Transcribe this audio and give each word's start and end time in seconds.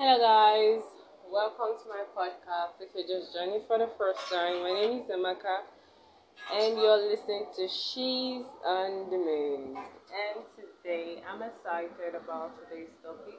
Hello, 0.00 0.16
guys. 0.18 0.82
Welcome 1.30 1.76
to 1.82 1.88
my 1.88 2.02
podcast. 2.16 2.80
If 2.80 2.88
you're 2.94 3.06
just 3.06 3.32
joining 3.34 3.60
for 3.68 3.78
the 3.78 3.86
first 3.98 4.18
time, 4.32 4.62
my 4.62 4.72
name 4.72 4.98
is 5.02 5.06
Amaka, 5.06 5.62
and 6.52 6.78
you're 6.78 6.98
listening 7.10 7.46
to 7.56 7.68
She's 7.68 8.44
on 8.66 9.10
the 9.10 9.18
Moon. 9.18 9.76
And 9.76 10.44
today, 10.56 11.22
I'm 11.28 11.42
excited 11.42 12.14
about 12.16 12.52
today's 12.58 12.90
topic 13.04 13.38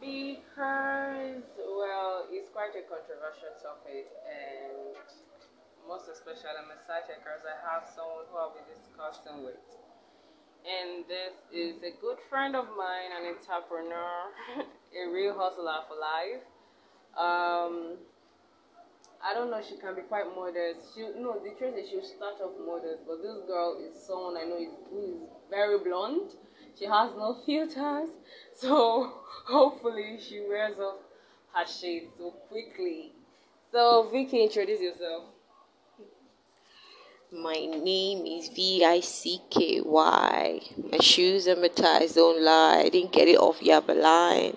because, 0.00 1.42
well, 1.58 2.24
it's 2.30 2.48
quite 2.52 2.76
a 2.76 2.84
controversial 2.84 3.52
topic, 3.62 4.06
and 4.28 4.96
most 5.88 6.08
especially, 6.08 6.52
I'm 6.58 6.70
excited 6.72 7.16
because 7.22 7.42
I 7.46 7.56
have 7.64 7.88
someone 7.94 8.26
who 8.30 8.36
I'll 8.38 8.52
be 8.54 8.64
discussing 8.68 9.44
with 9.44 9.60
and 10.66 11.04
this 11.08 11.34
is 11.54 11.76
a 11.82 11.92
good 12.00 12.18
friend 12.28 12.56
of 12.56 12.66
mine, 12.76 13.10
an 13.14 13.24
entrepreneur, 13.34 14.32
a 14.96 15.10
real 15.10 15.34
hustler 15.36 15.80
for 15.88 15.96
life. 15.96 16.42
Um, 17.16 17.96
I 19.24 19.34
don't 19.34 19.50
know, 19.50 19.60
she 19.66 19.76
can 19.76 19.94
be 19.94 20.02
quite 20.02 20.26
modest. 20.34 20.94
She 20.94 21.02
no, 21.18 21.40
the 21.42 21.50
truth 21.58 21.74
is 21.76 21.90
she'll 21.90 22.04
start 22.04 22.34
off 22.42 22.52
modest, 22.64 23.06
but 23.06 23.22
this 23.22 23.38
girl 23.46 23.78
is 23.82 24.00
someone 24.06 24.36
I 24.36 24.44
know 24.44 24.56
is, 24.58 24.68
who 24.90 25.00
is 25.00 25.28
very 25.50 25.78
blonde. 25.78 26.30
She 26.78 26.84
has 26.84 27.10
no 27.16 27.38
filters, 27.46 28.10
so 28.54 29.12
hopefully 29.46 30.18
she 30.20 30.40
wears 30.46 30.78
off 30.78 30.98
her 31.54 31.66
shades 31.66 32.12
so 32.18 32.30
quickly. 32.48 33.12
So 33.72 34.08
Vicky, 34.12 34.44
introduce 34.44 34.80
yourself. 34.80 35.24
My 37.32 37.54
name 37.54 38.24
is 38.24 38.48
V 38.48 38.84
I 38.84 39.00
C 39.00 39.40
K 39.50 39.80
Y. 39.80 40.60
My 40.92 40.98
shoes 40.98 41.48
and 41.48 41.60
my 41.60 41.68
ties 41.68 42.14
don't 42.14 42.40
lie. 42.40 42.82
I 42.84 42.88
didn't 42.88 43.12
get 43.12 43.26
it 43.26 43.36
off 43.38 43.58
Yaba 43.60 44.00
line. 44.00 44.56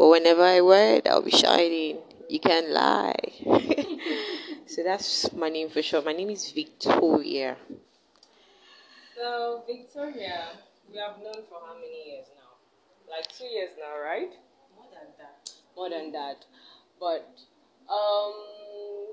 But 0.00 0.08
whenever 0.08 0.42
I 0.42 0.62
wear 0.62 0.94
it, 0.94 1.06
I'll 1.06 1.20
be 1.20 1.30
shining. 1.30 1.98
You 2.26 2.40
can't 2.40 2.70
lie. 2.70 3.20
so 4.66 4.82
that's 4.82 5.30
my 5.34 5.50
name 5.50 5.68
for 5.68 5.82
sure. 5.82 6.00
My 6.00 6.14
name 6.14 6.30
is 6.30 6.50
Victoria. 6.52 7.58
So 9.14 9.62
Victoria, 9.66 10.56
we 10.90 10.96
have 10.96 11.18
known 11.18 11.44
for 11.50 11.60
how 11.66 11.74
many 11.74 12.16
years 12.16 12.24
now? 12.34 12.56
Like 13.14 13.28
two 13.28 13.44
years 13.44 13.72
now, 13.78 14.00
right? 14.00 14.32
More 14.74 14.88
than 14.88 15.12
that. 15.20 15.50
More 15.76 15.90
than 15.90 16.12
that. 16.12 16.46
But 16.98 17.28
um 17.92 19.12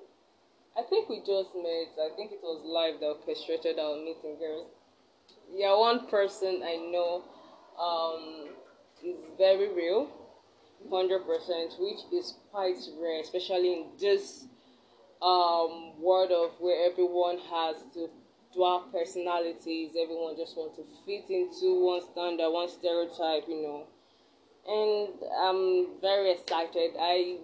I 0.77 0.83
think 0.87 1.09
we 1.09 1.17
just 1.19 1.53
met. 1.53 1.99
I 1.99 2.15
think 2.15 2.31
it 2.31 2.39
was 2.41 2.63
live 2.63 3.01
that 3.01 3.27
orchestrated 3.27 3.77
our 3.77 3.97
meeting, 3.97 4.39
girls. 4.39 4.67
Yeah, 5.53 5.75
one 5.77 6.07
person 6.07 6.61
I 6.63 6.77
know 6.77 7.23
um, 7.77 8.55
is 9.03 9.17
very 9.37 9.73
real, 9.73 10.11
hundred 10.91 11.25
percent, 11.25 11.73
which 11.79 11.99
is 12.13 12.35
quite 12.51 12.77
rare, 13.01 13.21
especially 13.21 13.73
in 13.73 13.85
this 13.99 14.45
um, 15.21 15.99
world 16.01 16.31
of 16.31 16.51
where 16.59 16.89
everyone 16.89 17.37
has 17.39 17.77
to 17.93 18.09
dual 18.53 18.85
personalities. 18.91 19.91
Everyone 19.99 20.35
just 20.37 20.55
wants 20.57 20.77
to 20.77 20.83
fit 21.05 21.29
into 21.29 21.83
one 21.83 22.01
standard, 22.01 22.49
one 22.49 22.69
stereotype, 22.69 23.47
you 23.47 23.61
know. 23.61 23.87
And 24.67 25.13
I'm 25.41 26.01
very 26.01 26.31
excited. 26.31 26.91
I 26.99 27.37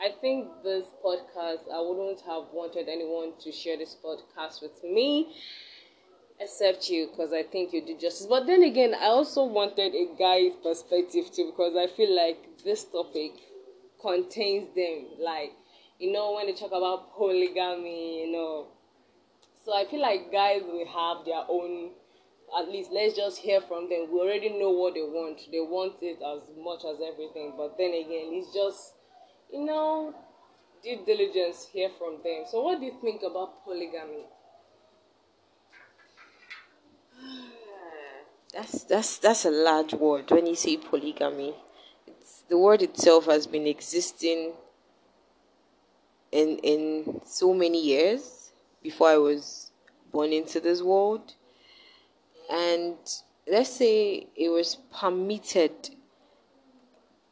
I 0.00 0.10
think 0.20 0.48
this 0.62 0.84
podcast, 1.04 1.70
I 1.72 1.80
wouldn't 1.80 2.20
have 2.22 2.44
wanted 2.52 2.88
anyone 2.88 3.32
to 3.40 3.52
share 3.52 3.76
this 3.78 3.96
podcast 4.04 4.60
with 4.60 4.82
me 4.82 5.34
except 6.44 6.88
you 6.90 7.08
because 7.10 7.32
I 7.32 7.42
think 7.42 7.72
you 7.72 7.80
did 7.80 8.00
justice. 8.00 8.26
But 8.26 8.46
then 8.46 8.62
again, 8.62 8.94
I 8.94 9.06
also 9.06 9.44
wanted 9.44 9.94
a 9.94 10.06
guy's 10.18 10.52
perspective 10.62 11.32
too 11.32 11.46
because 11.50 11.74
I 11.76 11.86
feel 11.96 12.14
like 12.14 12.62
this 12.64 12.84
topic 12.84 13.32
contains 14.00 14.74
them. 14.74 15.06
Like, 15.18 15.52
you 15.98 16.12
know, 16.12 16.34
when 16.34 16.46
they 16.46 16.52
talk 16.52 16.72
about 16.72 17.16
polygamy, 17.16 18.26
you 18.26 18.32
know. 18.32 18.66
So 19.64 19.74
I 19.74 19.86
feel 19.90 20.00
like 20.02 20.30
guys 20.30 20.62
will 20.64 20.86
have 20.86 21.24
their 21.24 21.44
own 21.48 21.90
at 22.56 22.68
least 22.68 22.90
let's 22.92 23.16
just 23.16 23.38
hear 23.38 23.60
from 23.60 23.88
them. 23.88 24.06
We 24.12 24.20
already 24.20 24.50
know 24.50 24.70
what 24.70 24.94
they 24.94 25.02
want. 25.02 25.40
They 25.50 25.60
want 25.60 25.94
it 26.02 26.18
as 26.22 26.42
much 26.56 26.84
as 26.84 27.00
everything. 27.02 27.54
But 27.56 27.76
then 27.78 27.90
again, 27.90 28.30
it's 28.36 28.52
just 28.54 28.94
you 29.52 29.64
know, 29.64 30.14
due 30.82 31.00
diligence 31.06 31.68
hear 31.72 31.90
from 31.98 32.18
them. 32.24 32.44
So, 32.50 32.62
what 32.62 32.80
do 32.80 32.86
you 32.86 32.96
think 33.00 33.22
about 33.22 33.64
polygamy? 33.64 34.26
That's 38.54 38.84
that's 38.84 39.18
that's 39.18 39.44
a 39.44 39.50
large 39.50 39.94
word 39.94 40.30
when 40.30 40.46
you 40.46 40.54
say 40.54 40.76
polygamy. 40.76 41.54
It's, 42.06 42.44
the 42.48 42.56
word 42.56 42.82
itself 42.82 43.26
has 43.26 43.48
been 43.48 43.66
existing 43.66 44.52
in 46.30 46.58
in 46.58 47.20
so 47.26 47.52
many 47.52 47.82
years 47.82 48.52
before 48.80 49.08
I 49.08 49.16
was 49.16 49.72
born 50.12 50.32
into 50.32 50.60
this 50.60 50.82
world, 50.82 51.34
and 52.48 52.96
let's 53.48 53.70
say 53.70 54.28
it 54.36 54.50
was 54.50 54.76
permitted 55.00 55.90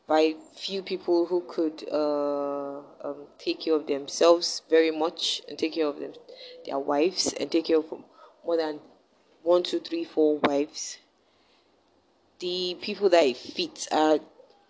by 0.09 0.35
few 0.57 0.83
people 0.83 1.27
who 1.27 1.43
could 1.43 1.85
uh, 1.93 2.79
um, 3.07 3.27
take 3.39 3.61
care 3.61 3.75
of 3.75 3.87
themselves 3.87 4.63
very 4.69 4.91
much 4.91 5.41
and 5.49 5.57
take 5.57 5.75
care 5.75 5.87
of 5.87 6.01
them, 6.01 6.15
their 6.67 6.81
wives 6.81 7.33
and 7.39 7.51
take 7.53 7.67
care 7.67 7.79
of 7.79 7.95
more 8.45 8.57
than 8.57 8.81
one, 9.45 9.63
two, 9.63 9.79
three, 9.79 10.05
four 10.05 10.39
wives. 10.39 10.99
The 12.43 12.77
people 12.81 13.09
that 13.11 13.23
it 13.23 13.37
fits 13.37 13.87
are 13.93 14.19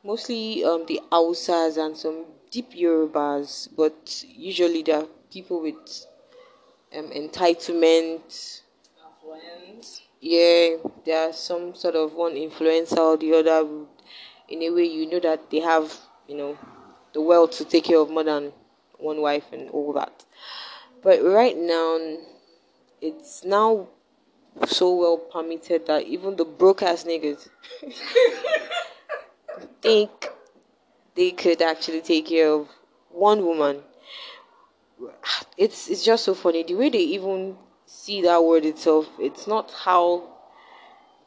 mostly 0.05 0.63
um, 0.63 0.85
the 0.87 1.01
Hausas 1.11 1.79
and 1.79 1.97
some 1.97 2.27
deep 2.51 2.73
Yorubas, 2.73 3.71
but 3.75 4.23
usually 4.29 4.83
they're 4.83 5.07
people 5.31 5.63
with 5.63 6.05
um, 6.95 7.09
entitlement. 7.13 8.61
Yeah, 10.21 10.77
there 11.07 11.31
are 11.31 11.33
some 11.33 11.75
sort 11.75 11.95
of 11.97 12.13
one 12.13 12.35
influencer 12.35 12.99
or 12.99 13.17
the 13.17 13.33
other 13.39 13.67
in 14.51 14.63
a 14.63 14.71
way 14.71 14.85
you 14.85 15.09
know 15.11 15.21
that 15.21 15.51
they 15.51 15.61
have 15.61 15.97
you 16.29 16.37
know 16.37 16.59
the 17.15 17.23
wealth 17.23 17.53
to 17.53 17.65
take 17.65 17.85
care 17.85 17.99
of 17.99 18.11
more 18.11 18.23
than 18.23 18.53
one 18.99 19.23
wife 19.23 19.45
and 19.51 19.71
all 19.71 19.95
that 19.95 20.25
but 21.03 21.23
right 21.25 21.57
now 21.57 22.17
it's 23.01 23.45
now 23.45 23.89
so 24.67 24.95
well 24.95 25.17
permitted 25.19 25.87
that 25.87 26.05
even 26.07 26.37
the 26.37 26.45
broke 26.45 26.83
ass 26.83 27.05
niggas 27.05 27.49
think 29.83 30.11
they 31.15 31.31
could 31.31 31.61
actually 31.63 32.01
take 32.01 32.27
care 32.27 32.49
of 32.49 32.69
one 33.11 33.45
woman 33.45 33.81
it's 35.57 35.89
it's 35.89 36.05
just 36.05 36.25
so 36.25 36.35
funny 36.35 36.63
the 36.63 36.75
way 36.75 36.89
they 36.89 36.99
even 36.99 37.57
see 37.87 38.23
that 38.23 38.43
word 38.43 38.65
itself 38.65 39.09
it's 39.19 39.47
not 39.47 39.71
how 39.71 40.23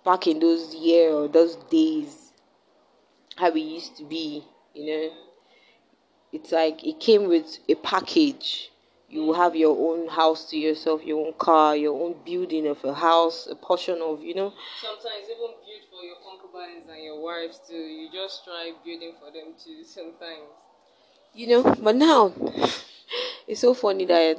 back 0.03 0.27
in 0.27 0.39
those 0.39 0.73
years 0.75 1.13
or 1.13 1.27
those 1.27 1.55
days 1.69 2.25
how 3.35 3.49
it 3.49 3.59
used 3.59 3.97
to 3.97 4.03
be, 4.03 4.43
you 4.73 4.85
know. 4.85 5.09
It's 6.31 6.51
like 6.51 6.85
it 6.85 6.99
came 6.99 7.27
with 7.27 7.59
a 7.69 7.75
package. 7.75 8.71
You 9.15 9.31
have 9.31 9.55
your 9.55 9.77
own 9.77 10.09
house 10.09 10.43
to 10.49 10.57
yourself, 10.57 11.01
your 11.05 11.25
own 11.25 11.31
car, 11.37 11.73
your 11.73 11.93
own 12.03 12.17
building 12.25 12.67
of 12.67 12.83
a 12.83 12.93
house, 12.93 13.47
a 13.49 13.55
portion 13.55 14.01
of, 14.01 14.21
you 14.21 14.35
know. 14.35 14.51
Sometimes 14.81 15.23
even 15.23 15.37
build 15.37 15.83
for 15.89 16.03
your 16.03 16.17
concubines 16.21 16.89
and 16.91 17.01
your 17.01 17.21
wives 17.21 17.61
too. 17.65 17.77
You 17.77 18.09
just 18.11 18.43
try 18.43 18.73
building 18.83 19.13
for 19.17 19.31
them 19.31 19.53
too 19.57 19.85
sometimes. 19.85 20.49
You 21.33 21.47
know, 21.47 21.63
but 21.81 21.95
now 21.95 22.33
it's 23.47 23.61
so 23.61 23.73
funny 23.73 24.03
that 24.03 24.37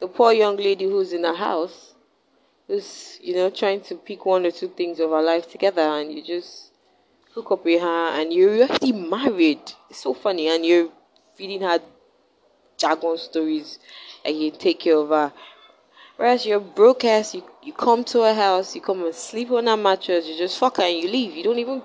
the 0.00 0.08
poor 0.08 0.32
young 0.32 0.56
lady 0.56 0.86
who's 0.86 1.12
in 1.12 1.24
a 1.24 1.32
house 1.32 1.94
who's, 2.66 3.16
you 3.22 3.36
know, 3.36 3.48
trying 3.48 3.80
to 3.82 3.94
pick 3.94 4.26
one 4.26 4.44
or 4.44 4.50
two 4.50 4.70
things 4.70 4.98
of 4.98 5.10
her 5.10 5.22
life 5.22 5.48
together 5.48 5.82
and 5.82 6.12
you 6.12 6.20
just 6.20 6.72
hook 7.32 7.52
up 7.52 7.64
with 7.64 7.80
her 7.80 8.20
and 8.20 8.32
you're 8.32 8.62
already 8.62 8.90
married. 8.90 9.72
It's 9.88 10.00
so 10.00 10.14
funny, 10.14 10.48
and 10.48 10.66
you're 10.66 10.88
feeding 11.36 11.60
her 11.60 11.78
jargon 12.76 13.18
stories 13.18 13.78
and 14.24 14.38
you 14.38 14.50
take 14.50 14.80
care 14.80 14.96
of 14.96 15.08
her. 15.08 15.32
Whereas 16.16 16.46
you're 16.46 16.60
broke 16.60 17.04
ass, 17.04 17.34
you, 17.34 17.44
you 17.62 17.72
come 17.72 18.02
to 18.04 18.22
her 18.22 18.34
house, 18.34 18.74
you 18.74 18.80
come 18.80 19.04
and 19.04 19.14
sleep 19.14 19.50
on 19.50 19.66
her 19.66 19.76
mattress, 19.76 20.26
you 20.26 20.36
just 20.36 20.58
fuck 20.58 20.78
her 20.78 20.82
and 20.82 20.96
you 20.96 21.08
leave. 21.08 21.34
You 21.34 21.44
don't 21.44 21.58
even 21.58 21.82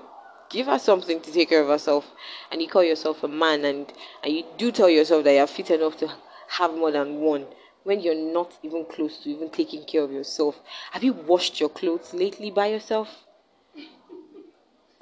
give 0.49 0.67
her 0.67 0.79
something 0.79 1.19
to 1.21 1.31
take 1.31 1.49
care 1.49 1.61
of 1.61 1.67
herself. 1.67 2.09
And 2.51 2.61
you 2.61 2.67
call 2.67 2.83
yourself 2.83 3.23
a 3.23 3.27
man 3.27 3.65
and, 3.65 3.91
and 4.23 4.33
you 4.33 4.43
do 4.57 4.71
tell 4.71 4.89
yourself 4.89 5.23
that 5.25 5.33
you're 5.33 5.47
fit 5.47 5.71
enough 5.71 5.97
to 5.97 6.11
have 6.47 6.71
more 6.71 6.91
than 6.91 7.19
one 7.19 7.45
when 7.83 7.99
you're 7.99 8.15
not 8.15 8.57
even 8.63 8.85
close 8.85 9.17
to 9.23 9.29
even 9.29 9.49
taking 9.49 9.83
care 9.83 10.03
of 10.03 10.11
yourself. 10.11 10.59
Have 10.91 11.03
you 11.03 11.13
washed 11.13 11.59
your 11.59 11.69
clothes 11.69 12.13
lately 12.13 12.51
by 12.51 12.67
yourself? 12.67 13.09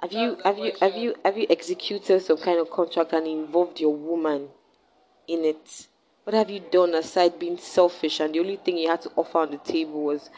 Have 0.01 0.13
you 0.13 0.37
have 0.45 0.57
you 0.57 0.71
have 0.79 0.95
you 0.95 1.15
have 1.25 1.37
you 1.37 1.45
executed 1.49 2.21
some 2.21 2.37
kind 2.37 2.57
of 2.57 2.69
contract 2.69 3.11
and 3.11 3.27
involved 3.27 3.81
your 3.81 3.93
woman 3.93 4.47
in 5.29 5.45
it? 5.45 5.87
What 6.23 6.33
have 6.35 6.49
you 6.49 6.59
done 6.59 6.93
aside 6.95 7.39
being 7.39 7.57
selfish? 7.57 8.19
And 8.19 8.33
the 8.33 8.39
only 8.39 8.57
thing 8.57 8.77
you 8.77 8.89
had 8.89 9.01
to 9.03 9.11
offer 9.15 9.39
on 9.39 9.51
the 9.51 9.57
table 9.57 10.03
was, 10.03 10.29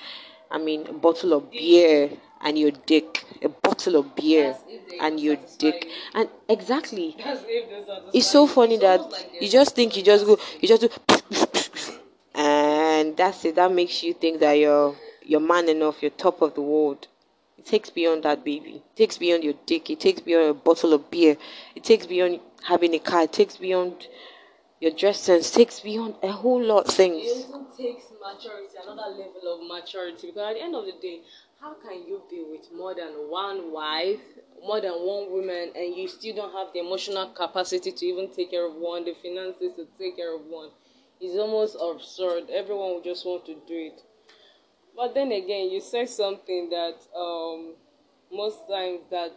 I 0.49 0.57
mean, 0.57 0.87
a 0.87 0.93
bottle 0.93 1.33
of 1.33 1.51
beer 1.51 2.09
and 2.41 2.57
your 2.57 2.71
dick, 2.71 3.23
a 3.41 3.49
bottle 3.49 3.95
of 3.97 4.15
beer 4.15 4.55
and 4.99 5.19
your 5.19 5.37
dick. 5.57 5.87
and 6.13 6.29
exactly. 6.49 7.15
It's 8.13 8.27
so 8.27 8.47
funny 8.47 8.77
that 8.77 9.01
you 9.39 9.49
just 9.49 9.75
think 9.75 9.95
you 9.97 10.03
just 10.03 10.25
go 10.25 10.37
you 10.59 10.67
just 10.67 10.81
do 10.81 10.89
and 12.35 13.15
that's 13.17 13.45
it. 13.45 13.55
That 13.55 13.71
makes 13.71 14.03
you 14.03 14.13
think 14.13 14.39
that 14.39 14.53
you're 14.53 14.95
you're 15.23 15.39
man 15.39 15.69
enough 15.69 16.01
you're 16.01 16.11
top 16.11 16.41
of 16.41 16.55
the 16.55 16.61
world. 16.61 17.07
It 17.57 17.65
takes 17.65 17.89
beyond 17.89 18.23
that 18.23 18.43
baby. 18.43 18.75
It 18.77 18.95
takes 18.95 19.17
beyond 19.17 19.43
your 19.43 19.53
dick. 19.65 19.89
It 19.89 19.99
takes 19.99 20.19
beyond 20.21 20.49
a 20.49 20.53
bottle 20.53 20.93
of 20.93 21.11
beer. 21.11 21.37
It 21.75 21.83
takes 21.83 22.07
beyond 22.07 22.39
having 22.63 22.93
a 22.95 22.99
car. 22.99 23.23
It 23.23 23.33
takes 23.33 23.57
beyond 23.57 24.07
your 24.81 24.91
dress 24.91 25.21
sense 25.21 25.51
takes 25.51 25.79
beyond 25.79 26.15
a 26.23 26.31
whole 26.31 26.61
lot 26.61 26.87
of 26.87 26.93
things 26.93 27.23
it 27.25 27.47
also 27.53 27.65
takes 27.77 28.05
maturity 28.21 28.75
another 28.83 29.15
level 29.15 29.43
of 29.53 29.59
maturity 29.67 30.27
because 30.27 30.49
at 30.49 30.55
the 30.55 30.61
end 30.61 30.75
of 30.75 30.85
the 30.85 30.95
day 31.01 31.21
how 31.61 31.75
can 31.75 32.07
you 32.07 32.19
be 32.27 32.43
with 32.49 32.73
more 32.75 32.95
than 32.95 33.29
one 33.29 33.71
wife, 33.71 34.19
more 34.65 34.81
than 34.81 34.93
one 34.93 35.31
woman, 35.31 35.71
and 35.75 35.95
you 35.95 36.07
still 36.07 36.35
don't 36.35 36.51
have 36.53 36.73
the 36.73 36.79
emotional 36.79 37.27
capacity 37.29 37.91
to 37.91 38.05
even 38.07 38.33
take 38.33 38.49
care 38.49 38.65
of 38.65 38.73
one, 38.73 39.05
the 39.05 39.13
finances 39.21 39.75
to 39.75 39.87
take 39.99 40.15
care 40.17 40.33
of 40.35 40.41
one? 40.47 40.69
It's 41.19 41.37
almost 41.37 41.77
absurd. 41.79 42.49
Everyone 42.49 42.95
would 42.95 43.03
just 43.03 43.27
want 43.27 43.45
to 43.45 43.53
do 43.53 43.77
it. 43.93 44.01
But 44.95 45.13
then 45.13 45.31
again, 45.31 45.69
you 45.69 45.81
said 45.81 46.09
something 46.09 46.71
that 46.71 46.95
um, 47.15 47.75
most 48.31 48.67
times 48.67 49.01
that 49.11 49.33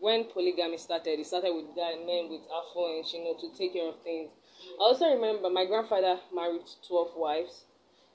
when 0.00 0.24
polygamy 0.24 0.78
started, 0.78 1.20
it 1.20 1.26
started 1.26 1.52
with 1.54 1.76
guy, 1.76 1.96
men 1.96 2.30
with 2.30 2.42
affluence, 2.48 3.12
you 3.12 3.24
know, 3.24 3.36
to 3.38 3.56
take 3.58 3.74
care 3.74 3.88
of 3.88 4.00
things. 4.02 4.30
I 4.78 4.84
also 4.84 5.10
remember 5.12 5.50
my 5.50 5.66
grandfather 5.66 6.20
married 6.32 6.62
12 6.86 7.16
wives 7.16 7.64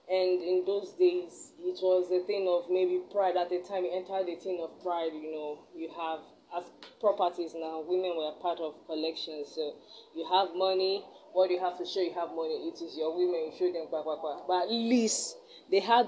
and 0.10 0.42
in 0.42 0.64
those 0.66 0.92
days 0.92 1.52
it 1.60 1.80
was 1.84 2.10
a 2.10 2.26
thing 2.26 2.48
of 2.48 2.70
maybe 2.70 3.02
pride 3.12 3.36
at 3.36 3.50
the 3.50 3.60
time. 3.60 3.84
You 3.84 3.92
entered 3.92 4.28
the 4.28 4.36
thing 4.36 4.60
of 4.64 4.82
pride 4.82 5.12
you 5.14 5.32
know. 5.32 5.60
You 5.76 5.90
have 5.92 6.20
as 6.56 6.64
properties 7.02 7.54
now 7.54 7.84
women 7.86 8.16
were 8.16 8.32
part 8.42 8.60
of 8.60 8.76
collections. 8.88 9.52
So 9.54 9.76
you 10.16 10.26
have 10.32 10.56
money. 10.56 11.04
What 11.34 11.50
you 11.52 11.60
have 11.60 11.78
to 11.80 11.86
show 11.86 12.00
you 12.00 12.14
have 12.14 12.30
money. 12.30 12.72
It 12.72 12.82
is 12.82 12.96
your 12.98 13.12
women. 13.14 13.52
You 13.52 13.54
show 13.58 13.72
them 13.74 13.88
blah, 13.90 14.04
blah, 14.04 14.22
blah. 14.22 14.48
but 14.48 14.64
at 14.64 14.72
least 14.72 15.36
they 15.70 15.80
had 15.82 16.08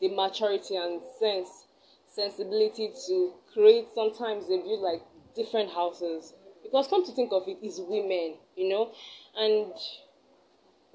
the 0.00 0.08
maturity 0.08 0.76
and 0.76 1.02
sense 1.20 1.66
sensibility 2.08 2.90
to 3.08 3.34
create. 3.52 3.88
Sometimes 3.94 4.48
they 4.48 4.56
build 4.56 4.80
like 4.80 5.02
different 5.36 5.70
houses. 5.70 6.32
Because 6.62 6.88
come 6.88 7.04
to 7.04 7.12
think 7.12 7.32
of 7.32 7.46
it, 7.46 7.58
it 7.62 7.66
is 7.66 7.80
women 7.80 8.34
you 8.58 8.68
know 8.68 8.90
and 9.38 9.72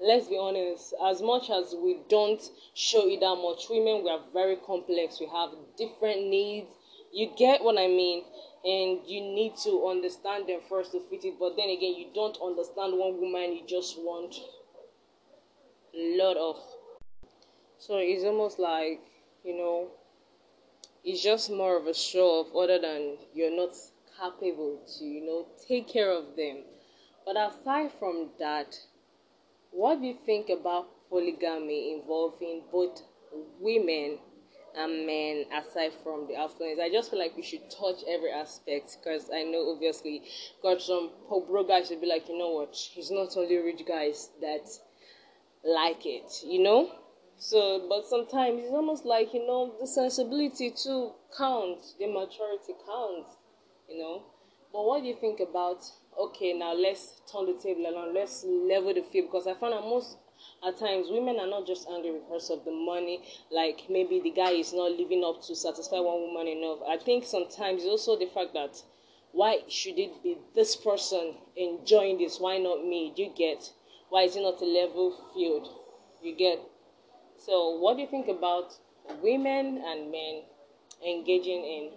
let's 0.00 0.28
be 0.28 0.36
honest, 0.38 0.94
as 1.04 1.22
much 1.22 1.50
as 1.50 1.74
we 1.74 1.98
don't 2.08 2.42
show 2.74 3.08
it 3.08 3.20
that 3.20 3.36
much, 3.36 3.66
women 3.70 4.04
we 4.04 4.10
are 4.10 4.20
very 4.32 4.56
complex. 4.56 5.20
We 5.20 5.26
have 5.26 5.50
different 5.76 6.28
needs. 6.28 6.68
You 7.12 7.30
get 7.36 7.62
what 7.62 7.78
I 7.78 7.86
mean? 7.86 8.24
And 8.64 9.00
you 9.06 9.20
need 9.20 9.56
to 9.64 9.86
understand 9.88 10.48
them 10.48 10.60
first 10.68 10.92
to 10.92 11.00
fit 11.00 11.24
it. 11.24 11.34
But 11.38 11.56
then 11.56 11.68
again, 11.68 11.94
you 11.96 12.06
don't 12.14 12.36
understand 12.42 12.98
one 12.98 13.20
woman, 13.20 13.56
you 13.56 13.62
just 13.66 13.98
want 13.98 14.34
a 15.94 16.18
lot 16.18 16.36
of. 16.36 16.56
So 17.78 17.98
it's 17.98 18.24
almost 18.24 18.58
like, 18.58 19.00
you 19.44 19.56
know, 19.56 19.88
it's 21.04 21.22
just 21.22 21.50
more 21.50 21.78
of 21.78 21.86
a 21.86 21.94
show 21.94 22.40
of 22.40 22.56
other 22.56 22.80
than 22.80 23.18
you're 23.34 23.54
not 23.54 23.76
capable 24.18 24.80
to, 24.98 25.04
you 25.04 25.24
know, 25.24 25.46
take 25.68 25.86
care 25.88 26.10
of 26.10 26.34
them. 26.36 26.62
But 27.24 27.36
aside 27.36 27.92
from 27.98 28.30
that, 28.38 28.78
what 29.70 30.00
do 30.00 30.06
you 30.06 30.16
think 30.26 30.50
about 30.50 30.88
polygamy 31.08 31.92
involving 31.94 32.62
both 32.70 33.02
women 33.60 34.18
and 34.76 35.06
men 35.06 35.46
aside 35.52 35.92
from 36.02 36.26
the 36.26 36.36
affluence? 36.36 36.80
I 36.80 36.90
just 36.90 37.10
feel 37.10 37.18
like 37.18 37.36
we 37.36 37.42
should 37.42 37.70
touch 37.70 38.02
every 38.06 38.30
aspect 38.30 38.98
because 38.98 39.30
I 39.32 39.42
know 39.42 39.70
obviously 39.70 40.22
got 40.62 40.82
some 40.82 41.10
bro 41.48 41.64
guys 41.64 41.88
should 41.88 42.00
be 42.00 42.06
like, 42.06 42.28
you 42.28 42.38
know 42.38 42.50
what, 42.50 42.76
it's 42.96 43.10
not 43.10 43.36
only 43.36 43.56
rich 43.56 43.82
guys 43.86 44.30
that 44.40 44.68
like 45.64 46.04
it, 46.06 46.42
you 46.44 46.62
know? 46.62 46.90
So, 47.36 47.86
but 47.88 48.06
sometimes 48.06 48.62
it's 48.62 48.72
almost 48.72 49.04
like, 49.04 49.34
you 49.34 49.46
know, 49.46 49.74
the 49.80 49.86
sensibility 49.86 50.70
too 50.70 51.12
counts, 51.36 51.94
the 51.98 52.06
maturity 52.06 52.74
counts, 52.86 53.36
you 53.88 53.98
know? 53.98 54.22
But 54.72 54.84
what 54.84 55.02
do 55.02 55.08
you 55.08 55.16
think 55.16 55.40
about 55.40 55.84
okay, 56.18 56.52
now 56.52 56.72
let's 56.72 57.20
turn 57.30 57.46
the 57.46 57.54
table 57.54 57.86
around, 57.86 58.14
let's 58.14 58.44
level 58.44 58.94
the 58.94 59.02
field 59.02 59.28
because 59.28 59.46
I 59.46 59.54
found 59.54 59.72
that 59.72 59.82
most 59.82 60.18
at 60.66 60.78
times 60.78 61.08
women 61.10 61.38
are 61.38 61.46
not 61.46 61.66
just 61.66 61.88
angry 61.88 62.12
because 62.12 62.50
of 62.50 62.64
the 62.64 62.70
money, 62.70 63.22
like 63.50 63.84
maybe 63.88 64.20
the 64.20 64.30
guy 64.30 64.52
is 64.52 64.72
not 64.72 64.92
living 64.92 65.24
up 65.24 65.42
to 65.42 65.54
satisfy 65.54 66.00
one 66.00 66.20
woman 66.22 66.48
enough. 66.48 66.78
I 66.88 66.96
think 66.96 67.24
sometimes 67.24 67.82
it's 67.82 67.90
also 67.90 68.18
the 68.18 68.26
fact 68.26 68.54
that 68.54 68.82
why 69.32 69.62
should 69.68 69.98
it 69.98 70.22
be 70.22 70.38
this 70.54 70.76
person 70.76 71.34
enjoying 71.56 72.18
this? 72.18 72.38
Why 72.38 72.58
not 72.58 72.84
me? 72.84 73.12
Do 73.16 73.24
you 73.24 73.32
get? 73.36 73.72
Why 74.08 74.22
is 74.22 74.36
it 74.36 74.42
not 74.42 74.62
a 74.62 74.64
level 74.64 75.12
field? 75.34 75.68
You 76.22 76.36
get? 76.36 76.60
So, 77.36 77.76
what 77.78 77.96
do 77.96 78.02
you 78.02 78.08
think 78.08 78.28
about 78.28 78.74
women 79.22 79.82
and 79.84 80.10
men 80.10 80.42
engaging 81.04 81.64
in 81.64 81.90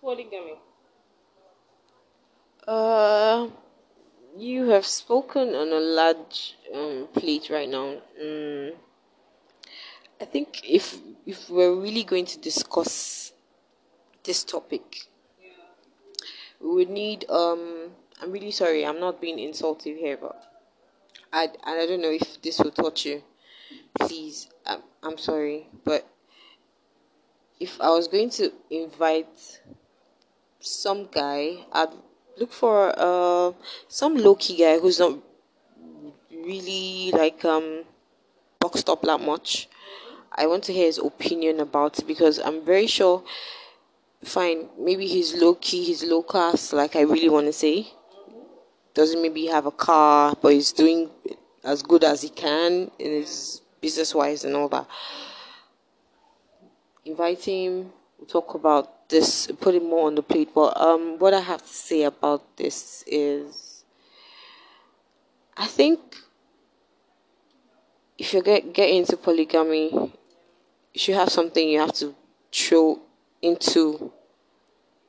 polygamy? 0.00 0.58
Uh, 2.68 3.48
you 4.36 4.68
have 4.68 4.84
spoken 4.84 5.54
on 5.54 5.68
a 5.68 5.80
large 5.80 6.54
um, 6.74 7.08
plate 7.14 7.48
right 7.48 7.66
now. 7.66 7.96
Mm, 8.22 8.74
I 10.20 10.26
think 10.26 10.60
if 10.68 10.98
if 11.24 11.48
we're 11.48 11.74
really 11.74 12.04
going 12.04 12.26
to 12.26 12.38
discuss 12.38 13.32
this 14.22 14.44
topic, 14.44 15.08
yeah. 15.40 15.48
we 16.60 16.68
would 16.74 16.90
need. 16.90 17.24
Um, 17.30 17.92
I'm 18.20 18.32
really 18.32 18.50
sorry. 18.50 18.84
I'm 18.84 19.00
not 19.00 19.18
being 19.18 19.38
insultive 19.38 19.96
here, 19.96 20.18
but 20.18 20.36
I 21.32 21.48
I 21.64 21.86
don't 21.86 22.02
know 22.02 22.12
if 22.12 22.42
this 22.42 22.58
will 22.58 22.72
touch 22.72 23.06
you. 23.06 23.22
Please, 23.98 24.50
I'm, 24.66 24.82
I'm 25.02 25.16
sorry, 25.16 25.68
but 25.86 26.06
if 27.58 27.80
I 27.80 27.88
was 27.88 28.08
going 28.08 28.28
to 28.36 28.52
invite 28.68 29.62
some 30.60 31.08
guy, 31.10 31.64
I'd 31.72 31.94
look 32.38 32.52
for 32.52 32.94
uh, 32.96 33.52
some 33.88 34.16
low 34.16 34.34
key 34.34 34.56
guy 34.56 34.78
who's 34.78 34.98
not 34.98 35.18
really 36.30 37.10
like 37.12 37.44
um 37.44 37.84
boxed 38.60 38.88
up 38.88 39.02
that 39.02 39.20
much. 39.20 39.68
I 40.32 40.46
want 40.46 40.64
to 40.64 40.72
hear 40.72 40.86
his 40.86 40.98
opinion 40.98 41.60
about 41.60 41.98
it 41.98 42.06
because 42.06 42.38
I'm 42.38 42.64
very 42.64 42.86
sure. 42.86 43.24
Fine, 44.24 44.68
maybe 44.78 45.06
he's 45.06 45.34
low 45.34 45.54
key, 45.54 45.84
he's 45.84 46.02
low 46.02 46.22
class, 46.22 46.72
like 46.72 46.96
I 46.96 47.02
really 47.02 47.28
want 47.28 47.46
to 47.46 47.52
say. 47.52 47.92
Doesn't 48.94 49.22
maybe 49.22 49.46
have 49.46 49.66
a 49.66 49.70
car, 49.70 50.34
but 50.42 50.52
he's 50.52 50.72
doing 50.72 51.10
as 51.62 51.82
good 51.82 52.02
as 52.02 52.22
he 52.22 52.28
can 52.28 52.90
in 52.98 53.12
his 53.12 53.62
business 53.80 54.14
wise 54.14 54.44
and 54.44 54.56
all 54.56 54.68
that. 54.70 54.88
Invite 57.04 57.44
him, 57.44 57.92
we'll 58.18 58.26
talk 58.26 58.54
about 58.54 58.97
this, 59.08 59.46
put 59.60 59.74
it 59.74 59.82
more 59.82 60.06
on 60.06 60.14
the 60.14 60.22
plate. 60.22 60.50
But 60.54 60.80
um, 60.80 61.18
what 61.18 61.34
I 61.34 61.40
have 61.40 61.62
to 61.62 61.74
say 61.74 62.02
about 62.04 62.56
this 62.56 63.04
is, 63.06 63.84
I 65.56 65.66
think 65.66 66.00
if 68.18 68.34
you 68.34 68.42
get 68.42 68.72
get 68.72 68.90
into 68.90 69.16
polygamy, 69.16 69.90
you 69.92 71.00
should 71.00 71.14
have 71.14 71.30
something 71.30 71.68
you 71.68 71.80
have 71.80 71.94
to 71.94 72.14
throw 72.52 73.00
into 73.40 74.12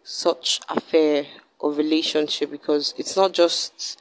such 0.04 0.62
affair 0.70 1.26
or 1.60 1.74
relationship 1.74 2.52
because 2.52 2.94
it's 2.98 3.16
not 3.16 3.34
just 3.34 4.00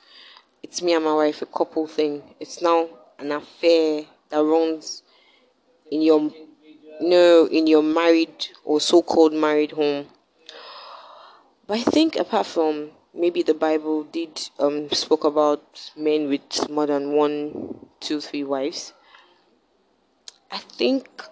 it's 0.63 0.83
me 0.83 0.95
and 0.95 1.05
my 1.05 1.15
wife 1.15 1.43
a 1.43 1.47
couple 1.47 1.87
thing. 1.87 2.23
It's 2.41 2.61
now 2.63 2.89
an 3.19 3.33
affair 3.33 4.05
that 4.31 4.43
runs 4.43 5.03
in 5.91 6.03
your 6.03 6.31
no 7.01 7.47
in 7.47 7.67
your 7.67 7.83
married 7.83 8.49
or 8.65 8.81
so-called 8.81 9.33
married 9.33 9.73
home. 9.73 10.07
But 11.67 11.79
i 11.79 11.83
think 11.83 12.17
apart 12.17 12.47
from 12.47 12.91
maybe 13.15 13.43
the 13.43 13.55
bible 13.55 14.05
did 14.05 14.49
um 14.59 14.91
spoke 14.91 15.25
about 15.25 15.93
men 15.97 16.29
with 16.29 16.69
more 16.71 16.87
than 16.87 17.13
one 17.13 17.89
two 18.01 18.21
three 18.21 18.45
wives 18.45 18.93
i 20.51 20.59
think 20.59 21.23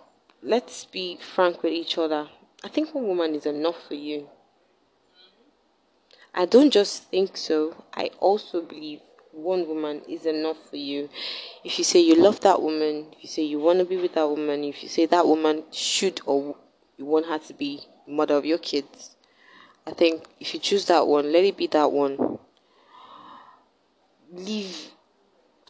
let's 0.46 0.84
be 0.84 1.18
frank 1.20 1.62
with 1.62 1.72
each 1.72 1.98
other. 1.98 2.28
I 2.64 2.68
think 2.68 2.94
one 2.94 3.06
woman 3.06 3.34
is 3.34 3.46
enough 3.46 3.76
for 3.88 3.94
you. 3.94 4.28
I 6.34 6.46
don't 6.46 6.70
just 6.70 7.04
think 7.10 7.36
so. 7.36 7.84
I 7.94 8.10
also 8.20 8.62
believe 8.62 9.00
one 9.36 9.68
woman 9.68 10.00
is 10.08 10.24
enough 10.24 10.56
for 10.70 10.76
you. 10.76 11.08
If 11.62 11.78
you 11.78 11.84
say 11.84 12.00
you 12.00 12.14
love 12.14 12.40
that 12.40 12.60
woman, 12.60 13.06
if 13.12 13.22
you 13.22 13.28
say 13.28 13.42
you 13.42 13.60
want 13.60 13.78
to 13.80 13.84
be 13.84 13.96
with 13.96 14.14
that 14.14 14.28
woman, 14.28 14.64
if 14.64 14.82
you 14.82 14.88
say 14.88 15.06
that 15.06 15.26
woman 15.26 15.64
should 15.70 16.20
or 16.24 16.56
you 16.96 17.04
want 17.04 17.26
her 17.26 17.38
to 17.38 17.54
be 17.54 17.82
mother 18.08 18.34
of 18.34 18.46
your 18.46 18.58
kids, 18.58 19.14
I 19.86 19.92
think 19.92 20.24
if 20.40 20.54
you 20.54 20.60
choose 20.60 20.86
that 20.86 21.06
one, 21.06 21.32
let 21.32 21.44
it 21.44 21.56
be 21.56 21.66
that 21.68 21.92
one. 21.92 22.38
Leave 24.32 24.92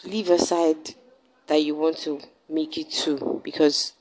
leave 0.04 0.30
aside 0.30 0.94
that 1.48 1.62
you 1.62 1.74
want 1.74 1.98
to 1.98 2.20
make 2.48 2.78
it 2.78 2.90
two 2.90 3.40
because 3.42 3.92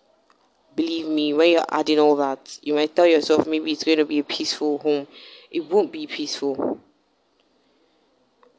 believe 0.75 1.07
me, 1.07 1.34
when 1.34 1.51
you're 1.51 1.65
adding 1.69 2.00
all 2.00 2.15
that, 2.17 2.60
you 2.62 2.74
might 2.74 2.95
tell 2.95 3.07
yourself 3.07 3.48
maybe 3.48 3.72
it's 3.72 3.84
going 3.84 3.98
to 3.98 4.05
be 4.05 4.19
a 4.19 4.24
peaceful 4.24 4.77
home. 4.79 5.07
It 5.50 5.65
won't 5.65 5.91
be 5.91 6.05
peaceful. 6.05 6.79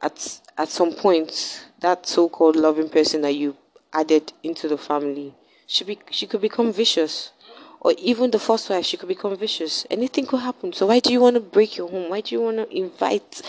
At 0.03 0.41
at 0.57 0.69
some 0.69 0.93
point, 0.93 1.67
that 1.81 2.07
so-called 2.07 2.57
loving 2.57 2.89
person 2.89 3.23
that 3.23 3.35
you 3.35 3.57
added 3.93 4.33
into 4.43 4.69
the 4.69 4.79
family 4.79 5.35
should 5.67 5.87
be 5.87 5.99
she 6.11 6.27
could 6.27 6.41
become 6.41 6.73
vicious 6.73 7.33
or 7.81 7.95
even 7.99 8.33
the 8.33 8.39
first 8.41 8.69
wife, 8.69 8.85
she 8.85 8.97
could 8.97 9.09
become 9.09 9.37
vicious. 9.37 9.87
Anything 9.89 10.27
could 10.27 10.41
happen. 10.41 10.73
So 10.73 10.87
why 10.87 10.99
do 10.99 11.13
you 11.13 11.21
want 11.21 11.35
to 11.35 11.41
break 11.41 11.77
your 11.77 11.89
home? 11.89 12.11
Why 12.11 12.21
do 12.21 12.35
you 12.35 12.41
want 12.41 12.57
to 12.57 12.77
invite, 12.77 13.43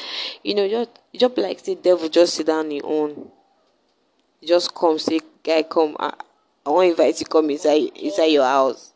you 0.44 0.54
know, 0.54 0.68
just 0.70 0.92
just 1.16 1.38
like 1.40 1.64
the 1.64 1.74
devil 1.74 2.08
just 2.08 2.36
sit 2.36 2.46
down 2.46 2.66
on 2.66 2.72
your 2.72 2.86
own. 2.86 3.32
Just 4.46 4.76
come, 4.76 5.00
say, 5.00 5.22
guy, 5.42 5.64
come. 5.64 5.96
I, 6.00 6.14
I 6.64 6.70
want 6.70 6.86
to 6.86 6.90
invite 6.92 7.20
you 7.20 7.26
come 7.26 7.50
inside 7.50 7.90
inside 7.96 8.26
your 8.26 8.46
house. 8.46 8.94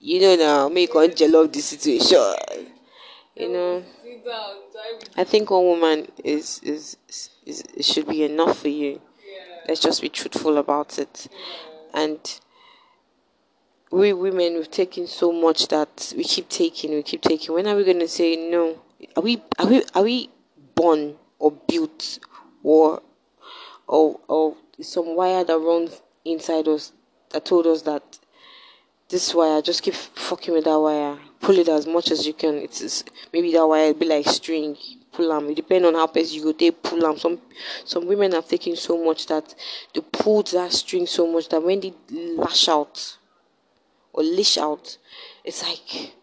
You 0.00 0.20
know 0.20 0.36
now, 0.36 0.68
make 0.68 0.92
on 0.94 1.14
jello 1.14 1.46
the 1.46 1.60
situation. 1.60 2.74
You 3.36 3.48
know. 3.52 3.84
I 5.16 5.24
think 5.24 5.50
one 5.50 5.64
woman 5.64 6.08
is 6.24 6.60
is, 6.62 6.96
is, 7.08 7.30
is 7.76 7.86
should 7.86 8.08
be 8.08 8.24
enough 8.24 8.58
for 8.60 8.68
you. 8.68 9.00
Let's 9.68 9.80
just 9.80 10.02
be 10.02 10.08
truthful 10.08 10.58
about 10.58 10.98
it. 10.98 11.28
And 11.94 12.18
we 13.90 14.12
women 14.12 14.54
we've 14.54 14.70
taken 14.70 15.06
so 15.06 15.32
much 15.32 15.68
that 15.68 16.12
we 16.16 16.24
keep 16.24 16.48
taking, 16.48 16.92
we 16.92 17.02
keep 17.02 17.22
taking. 17.22 17.54
When 17.54 17.66
are 17.66 17.76
we 17.76 17.84
gonna 17.84 18.08
say 18.08 18.36
no? 18.36 18.80
Are 19.16 19.22
we 19.22 19.42
are 19.58 19.66
we 19.66 19.82
are 19.94 20.02
we 20.02 20.30
born 20.74 21.16
or 21.38 21.52
built 21.52 22.18
or 22.62 23.02
or 23.86 24.20
or 24.28 24.56
some 24.80 25.16
wire 25.16 25.44
that 25.44 25.58
runs 25.58 26.02
inside 26.24 26.68
us 26.68 26.92
that 27.30 27.44
told 27.44 27.66
us 27.66 27.82
that 27.82 28.18
this 29.10 29.34
wire 29.34 29.60
just 29.60 29.82
keep 29.82 29.94
fucking 29.94 30.54
with 30.54 30.64
that 30.64 30.78
wire. 30.78 31.18
Pull 31.40 31.58
it 31.58 31.68
as 31.68 31.86
much 31.86 32.10
as 32.10 32.26
you 32.26 32.32
can. 32.32 32.54
It's, 32.56 32.80
it's 32.80 33.04
maybe 33.32 33.52
that 33.52 33.66
wire 33.66 33.92
be 33.92 34.06
like 34.06 34.26
string. 34.26 34.76
Pull 35.12 35.28
them. 35.28 35.50
It 35.50 35.56
depends 35.56 35.86
on 35.86 35.94
how 35.94 36.06
fast 36.06 36.32
you 36.32 36.44
go. 36.44 36.52
They 36.52 36.70
pull 36.70 37.00
them. 37.00 37.18
Some 37.18 37.40
some 37.84 38.06
women 38.06 38.32
have 38.32 38.46
taken 38.46 38.76
so 38.76 39.02
much 39.02 39.26
that 39.26 39.54
they 39.92 40.00
pulled 40.00 40.48
that 40.52 40.72
string 40.72 41.06
so 41.06 41.26
much 41.26 41.48
that 41.48 41.62
when 41.62 41.80
they 41.80 41.92
lash 42.10 42.68
out 42.68 43.16
or 44.12 44.22
leash 44.22 44.56
out, 44.58 44.96
it's 45.44 45.62
like 45.62 46.14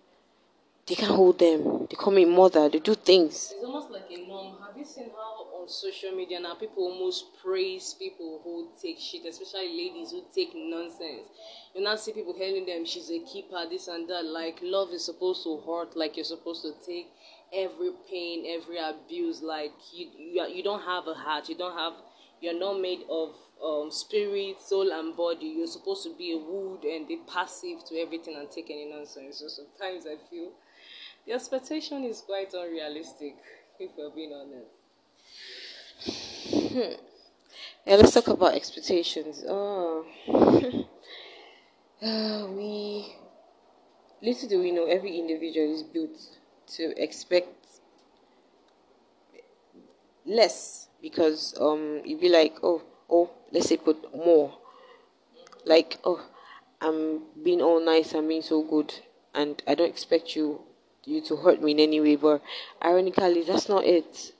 they 0.88 0.96
can't 0.96 1.12
hold 1.12 1.40
them. 1.40 1.88
They 1.90 1.98
call 1.98 2.14
me 2.14 2.24
mother. 2.24 2.70
They 2.70 2.80
do 2.80 2.96
things. 2.96 3.54
It's 3.54 3.66
almost 3.66 3.92
like 3.92 4.06
a 4.10 4.26
norm. 4.26 4.56
Have 4.66 4.78
you 4.78 4.86
seen 4.86 5.10
how 5.10 5.48
social 5.68 6.12
media 6.12 6.40
now 6.40 6.56
people 6.56 6.84
almost 6.84 7.26
praise 7.44 7.96
people 7.98 8.42
who 8.44 8.70
take 8.82 9.00
shit, 9.00 9.26
especially 9.26 9.70
ladies 9.70 10.12
who 10.12 10.24
take 10.34 10.52
nonsense? 10.56 11.28
You 11.76 11.84
now 11.84 11.96
see 11.96 12.14
people 12.14 12.34
telling 12.34 12.66
them 12.66 12.86
she's 12.86 13.12
a 13.12 13.20
keeper, 13.20 13.66
this 13.70 13.88
and 13.88 14.10
that. 14.10 14.26
Like 14.26 14.60
love 14.62 14.92
is 14.92 15.06
supposed 15.06 15.44
to 15.44 15.62
hurt, 15.66 15.96
like 15.96 16.18
you're 16.18 16.26
supposed 16.26 16.64
to 16.64 16.74
take 16.86 17.08
every 17.54 17.92
pain, 18.10 18.46
every 18.48 18.78
abuse. 18.78 19.42
Like 19.42 19.74
you, 19.94 20.08
you, 20.18 20.48
you 20.48 20.64
don't 20.64 20.82
have 20.82 21.08
a 21.08 21.14
heart. 21.14 21.50
You 21.50 21.58
don't 21.58 21.78
have. 21.78 21.94
You're 22.40 22.60
not 22.60 22.80
made 22.80 23.00
of 23.10 23.36
um, 23.64 23.90
spirit, 23.92 24.62
soul, 24.62 24.92
and 24.92 25.16
body. 25.16 25.48
You're 25.58 25.68
supposed 25.68 26.04
to 26.04 26.16
be 26.16 26.34
a 26.34 26.38
wood 26.38 26.84
and 26.84 27.08
be 27.08 27.20
passive 27.32 27.84
to 27.90 27.98
everything 27.98 28.36
and 28.36 28.50
take 28.50 28.70
any 28.70 28.86
nonsense. 28.86 29.38
So 29.40 29.48
sometimes 29.48 30.06
I 30.06 30.18
feel 30.30 30.52
the 31.26 31.34
expectation 31.34 32.04
is 32.04 32.22
quite 32.22 32.54
unrealistic, 32.54 33.36
if 33.80 33.92
we're 33.98 34.12
being 34.12 34.34
honest. 34.34 34.77
Hmm. 36.04 36.94
Yeah, 37.86 37.96
let's 37.96 38.14
talk 38.14 38.28
about 38.28 38.54
expectations. 38.54 39.44
Oh, 39.48 40.06
uh, 42.02 42.48
we 42.52 43.16
little 44.22 44.50
do 44.50 44.60
we 44.60 44.72
know 44.72 44.86
every 44.86 45.18
individual 45.18 45.74
is 45.74 45.84
built 45.84 46.18
to 46.68 46.94
expect 47.02 47.80
less 50.26 50.90
because 51.02 51.56
um 51.60 52.02
you'd 52.04 52.20
be 52.20 52.30
like 52.30 52.58
oh 52.64 52.82
oh 53.10 53.30
let's 53.52 53.70
say 53.70 53.78
put 53.78 53.98
more 54.16 54.54
like 55.66 55.98
oh 56.04 56.26
i'm 56.82 57.22
being 57.44 57.62
all 57.62 57.84
nice 57.84 58.14
i'm 58.14 58.28
being 58.28 58.42
so 58.42 58.62
good 58.64 58.94
and 59.34 59.62
i 59.68 59.76
don't 59.76 59.90
expect 59.90 60.36
you 60.36 60.62
you 61.06 61.22
to 61.22 61.38
hurt 61.38 61.62
me 61.62 61.72
in 61.72 61.80
any 61.80 62.02
way 62.02 62.16
but 62.16 62.42
ironically 62.84 63.44
that's 63.44 63.70
not 63.70 63.86
it 63.86 64.34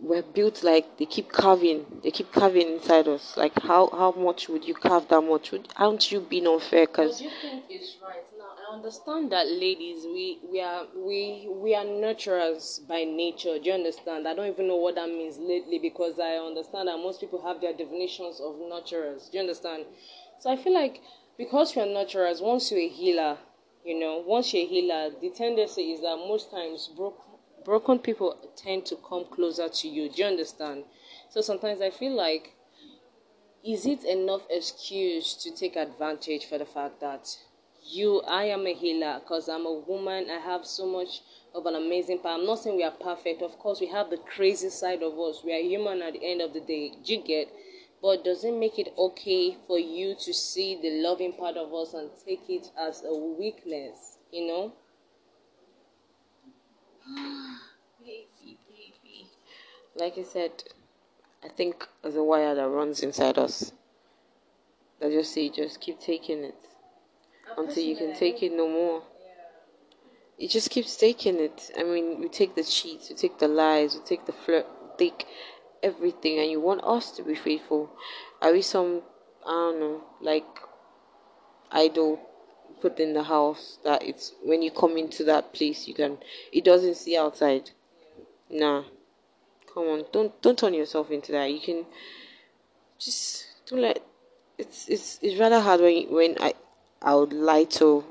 we're 0.00 0.22
built 0.22 0.62
like 0.62 0.96
they 0.98 1.06
keep 1.06 1.30
carving 1.32 1.84
they 2.02 2.10
keep 2.10 2.32
carving 2.32 2.68
inside 2.68 3.08
us. 3.08 3.36
Like 3.36 3.58
how 3.60 3.88
how 3.90 4.12
much 4.12 4.48
would 4.48 4.64
you 4.64 4.74
carve 4.74 5.08
that 5.08 5.20
much? 5.22 5.50
Would 5.52 5.68
aren't 5.76 6.10
you 6.12 6.20
being 6.20 6.46
unfair? 6.46 6.86
Think 6.86 7.64
it's 7.68 7.96
right? 8.02 8.24
Now 8.38 8.52
i 8.68 8.74
understand 8.74 9.32
that 9.32 9.46
ladies 9.48 10.04
we 10.04 10.38
we 10.50 10.60
are 10.60 10.86
we 10.96 11.48
we 11.50 11.74
are 11.74 11.84
nurturers 11.84 12.86
by 12.86 13.04
nature. 13.04 13.58
Do 13.58 13.64
you 13.68 13.72
understand? 13.74 14.26
I 14.28 14.34
don't 14.34 14.48
even 14.48 14.68
know 14.68 14.76
what 14.76 14.94
that 14.94 15.08
means 15.08 15.38
lately 15.38 15.78
because 15.78 16.18
i 16.18 16.36
understand 16.36 16.88
that 16.88 16.98
most 16.98 17.20
people 17.20 17.42
have 17.42 17.60
their 17.60 17.72
definitions 17.72 18.40
of 18.40 18.54
nurturers. 18.56 19.30
Do 19.30 19.38
you 19.38 19.40
understand? 19.40 19.84
So 20.38 20.50
i 20.50 20.56
feel 20.56 20.74
like 20.74 21.00
because 21.36 21.74
you're 21.76 21.86
nurturers 21.86 22.40
once 22.42 22.70
you're 22.70 22.80
a 22.80 22.88
healer 22.88 23.38
you 23.84 23.98
know 23.98 24.22
once 24.26 24.52
you're 24.54 24.62
a 24.64 24.66
healer 24.66 25.10
the 25.20 25.30
tendency 25.30 25.92
is 25.92 26.00
that 26.00 26.16
most 26.16 26.50
times 26.50 26.88
broke 26.96 27.18
broken 27.66 27.98
people 27.98 28.36
tend 28.54 28.86
to 28.86 28.96
come 28.96 29.24
closer 29.24 29.68
to 29.68 29.88
you. 29.88 30.08
Do 30.08 30.22
you 30.22 30.28
understand? 30.28 30.84
So 31.28 31.40
sometimes 31.40 31.82
I 31.82 31.90
feel 31.90 32.14
like, 32.14 32.54
is 33.64 33.84
it 33.84 34.04
enough 34.04 34.42
excuse 34.48 35.34
to 35.34 35.50
take 35.50 35.74
advantage 35.74 36.46
for 36.46 36.58
the 36.58 36.64
fact 36.64 37.00
that 37.00 37.36
you, 37.84 38.22
I 38.22 38.44
am 38.44 38.66
a 38.66 38.72
healer 38.72 39.18
because 39.18 39.48
I'm 39.48 39.66
a 39.66 39.72
woman, 39.72 40.28
I 40.30 40.38
have 40.38 40.64
so 40.64 40.86
much 40.86 41.22
of 41.54 41.66
an 41.66 41.74
amazing 41.74 42.20
power. 42.20 42.34
I'm 42.34 42.46
not 42.46 42.60
saying 42.60 42.76
we 42.76 42.84
are 42.84 42.92
perfect. 42.92 43.42
Of 43.42 43.58
course, 43.58 43.80
we 43.80 43.88
have 43.88 44.10
the 44.10 44.18
crazy 44.18 44.70
side 44.70 45.02
of 45.02 45.18
us. 45.18 45.42
We 45.44 45.52
are 45.52 45.60
human 45.60 46.02
at 46.02 46.12
the 46.12 46.24
end 46.24 46.42
of 46.42 46.52
the 46.52 46.60
day. 46.60 46.92
Do 47.04 47.14
you 47.14 47.22
get? 47.22 47.52
But 48.00 48.24
does 48.24 48.44
it 48.44 48.54
make 48.54 48.78
it 48.78 48.92
okay 48.96 49.56
for 49.66 49.78
you 49.78 50.14
to 50.20 50.32
see 50.32 50.78
the 50.80 51.02
loving 51.02 51.32
part 51.32 51.56
of 51.56 51.74
us 51.74 51.94
and 51.94 52.10
take 52.24 52.48
it 52.48 52.70
as 52.78 53.02
a 53.04 53.14
weakness? 53.14 54.18
You 54.30 54.46
know? 54.46 54.72
Like 59.98 60.18
I 60.18 60.22
said, 60.22 60.52
I 61.42 61.48
think 61.48 61.86
there's 62.02 62.16
a 62.16 62.22
wire 62.22 62.54
that 62.54 62.68
runs 62.68 63.02
inside 63.02 63.38
us. 63.38 63.72
That 65.00 65.10
just 65.10 65.32
say, 65.32 65.48
just 65.48 65.80
keep 65.80 66.00
taking 66.00 66.44
it 66.44 66.56
until 67.56 67.82
you 67.82 67.96
can 67.96 68.14
take 68.14 68.42
it 68.42 68.52
no 68.52 68.68
more. 68.68 69.02
It 70.38 70.50
just 70.50 70.70
keeps 70.70 70.96
taking 70.96 71.36
it. 71.40 71.70
I 71.78 71.82
mean, 71.82 72.20
we 72.20 72.28
take 72.28 72.54
the 72.54 72.64
cheats, 72.64 73.08
we 73.08 73.16
take 73.16 73.38
the 73.38 73.48
lies, 73.48 73.94
we 73.94 74.04
take 74.04 74.26
the 74.26 74.32
flirt, 74.32 74.66
take 74.98 75.26
everything, 75.82 76.38
and 76.38 76.50
you 76.50 76.60
want 76.60 76.82
us 76.84 77.10
to 77.12 77.22
be 77.22 77.34
faithful. 77.34 77.90
Are 78.42 78.52
we 78.52 78.60
some, 78.60 79.02
I 79.46 79.50
don't 79.50 79.80
know, 79.80 80.04
like 80.20 80.44
idol 81.70 82.20
put 82.80 83.00
in 83.00 83.14
the 83.14 83.22
house 83.22 83.78
that 83.84 84.02
it's 84.02 84.32
when 84.44 84.62
you 84.62 84.70
come 84.70 84.96
into 84.96 85.24
that 85.24 85.52
place 85.52 85.88
you 85.88 85.94
can 85.94 86.18
it 86.52 86.64
doesn't 86.64 86.94
see 86.94 87.16
outside 87.16 87.70
nah 88.50 88.84
come 89.76 89.88
on 89.88 90.04
don't 90.10 90.40
don't 90.40 90.58
turn 90.58 90.72
yourself 90.72 91.10
into 91.10 91.32
that 91.32 91.52
you 91.52 91.60
can 91.60 91.84
just 92.98 93.46
don't 93.66 93.82
let 93.82 94.00
it's 94.56 94.88
it's 94.88 95.18
it's 95.20 95.38
rather 95.38 95.60
hard 95.60 95.80
when 95.80 96.10
when 96.10 96.34
i 96.40 96.54
i 97.02 97.14
would 97.14 97.32
lie 97.32 97.64
to 97.64 98.02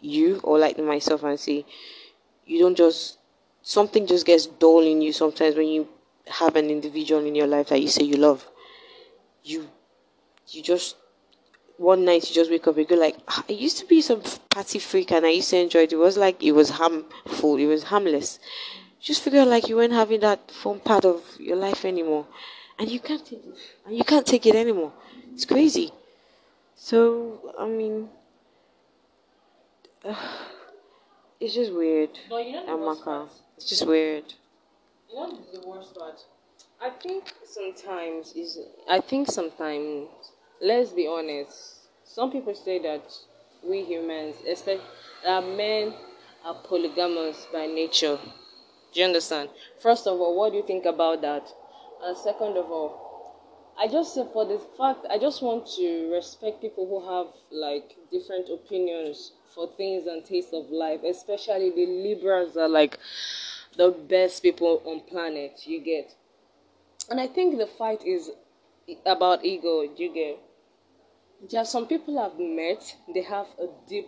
you 0.00 0.40
or 0.42 0.58
lie 0.58 0.72
to 0.72 0.82
myself 0.82 1.22
and 1.22 1.38
say 1.38 1.64
you 2.46 2.58
don't 2.58 2.76
just 2.76 3.18
something 3.62 4.06
just 4.08 4.26
gets 4.26 4.46
dull 4.46 4.80
in 4.80 5.00
you 5.00 5.12
sometimes 5.12 5.54
when 5.54 5.68
you 5.68 5.88
have 6.26 6.56
an 6.56 6.68
individual 6.68 7.24
in 7.24 7.34
your 7.36 7.46
life 7.46 7.68
that 7.68 7.80
you 7.80 7.88
say 7.88 8.02
you 8.02 8.16
love 8.16 8.46
you 9.44 9.68
you 10.48 10.62
just 10.62 10.96
one 11.76 12.04
night 12.04 12.28
you 12.28 12.34
just 12.34 12.50
wake 12.50 12.66
up 12.66 12.76
and 12.76 12.88
go 12.88 12.96
like 12.96 13.16
ah, 13.28 13.44
I 13.48 13.52
used 13.52 13.78
to 13.78 13.86
be 13.86 14.00
some 14.00 14.22
party 14.50 14.78
freak 14.78 15.12
and 15.12 15.24
I 15.26 15.30
used 15.30 15.50
to 15.50 15.58
enjoy 15.58 15.80
it. 15.80 15.92
It 15.92 15.96
was 15.96 16.16
like 16.16 16.40
it 16.42 16.52
was 16.52 16.70
harmful, 16.70 17.56
it 17.56 17.66
was 17.66 17.84
harmless. 17.84 18.38
You 19.04 19.08
just 19.08 19.22
figure 19.22 19.44
like 19.44 19.68
you 19.68 19.76
weren't 19.76 19.92
having 19.92 20.20
that 20.20 20.50
fun 20.50 20.80
part 20.80 21.04
of 21.04 21.22
your 21.38 21.56
life 21.56 21.84
anymore. 21.84 22.26
And 22.78 22.90
you 22.90 23.00
can't 23.00 23.22
take 23.22 23.44
it 23.44 23.54
and 23.84 23.94
you 23.94 24.02
can't 24.02 24.26
take 24.26 24.46
it 24.46 24.54
anymore. 24.54 24.94
It's 25.34 25.44
crazy. 25.44 25.92
So 26.74 27.52
I 27.58 27.66
mean 27.66 28.08
uh, 30.06 30.14
it's 31.40 31.52
just 31.52 31.74
weird. 31.74 32.18
But 32.30 32.46
you 32.46 32.52
know 32.52 32.64
the 32.64 32.76
worst 32.78 33.04
part? 33.04 33.28
It's 33.58 33.68
just 33.68 33.86
weird. 33.86 34.24
You 35.10 35.16
know 35.16 35.38
the 35.52 35.68
worst 35.68 35.94
part? 35.94 36.24
I 36.80 36.88
think 36.88 37.30
sometimes 37.44 38.32
is 38.32 38.58
I 38.88 39.00
think 39.00 39.30
sometimes 39.30 40.08
let's 40.62 40.92
be 40.92 41.06
honest. 41.06 41.80
Some 42.06 42.32
people 42.32 42.54
say 42.54 42.78
that 42.78 43.12
we 43.62 43.84
humans, 43.84 44.36
especially 44.50 44.80
that 45.24 45.46
men, 45.46 45.92
are 46.42 46.54
polygamous 46.54 47.46
by 47.52 47.66
nature. 47.66 48.18
Do 48.94 49.00
you 49.00 49.06
understand? 49.06 49.50
First 49.80 50.06
of 50.06 50.20
all, 50.20 50.38
what 50.38 50.52
do 50.52 50.56
you 50.56 50.66
think 50.66 50.84
about 50.84 51.20
that? 51.22 51.52
And 52.02 52.16
second 52.16 52.56
of 52.56 52.70
all, 52.70 53.04
I 53.76 53.88
just 53.88 54.14
say 54.14 54.24
for 54.32 54.44
the 54.46 54.60
fact 54.78 55.04
I 55.10 55.18
just 55.18 55.42
want 55.42 55.66
to 55.76 56.12
respect 56.12 56.60
people 56.60 56.86
who 56.86 57.00
have 57.10 57.26
like 57.50 57.96
different 58.12 58.48
opinions 58.48 59.32
for 59.52 59.68
things 59.76 60.06
and 60.06 60.24
tastes 60.24 60.52
of 60.52 60.70
life, 60.70 61.00
especially 61.02 61.70
the 61.70 61.86
liberals 61.86 62.56
are 62.56 62.68
like 62.68 63.00
the 63.76 63.90
best 63.90 64.44
people 64.44 64.80
on 64.84 65.00
planet. 65.00 65.66
You 65.66 65.80
get, 65.80 66.14
and 67.10 67.20
I 67.20 67.26
think 67.26 67.58
the 67.58 67.66
fight 67.66 68.04
is 68.06 68.30
about 69.04 69.44
ego. 69.44 69.82
You 69.82 70.14
get, 70.14 70.38
there 71.50 71.62
are 71.62 71.66
some 71.66 71.88
people 71.88 72.16
I've 72.20 72.38
met. 72.38 72.96
They 73.12 73.22
have 73.22 73.46
a 73.58 73.66
deep 73.88 74.06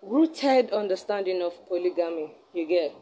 rooted 0.00 0.70
understanding 0.70 1.42
of 1.42 1.66
polygamy. 1.66 2.36
You 2.52 2.66
get 2.66 2.92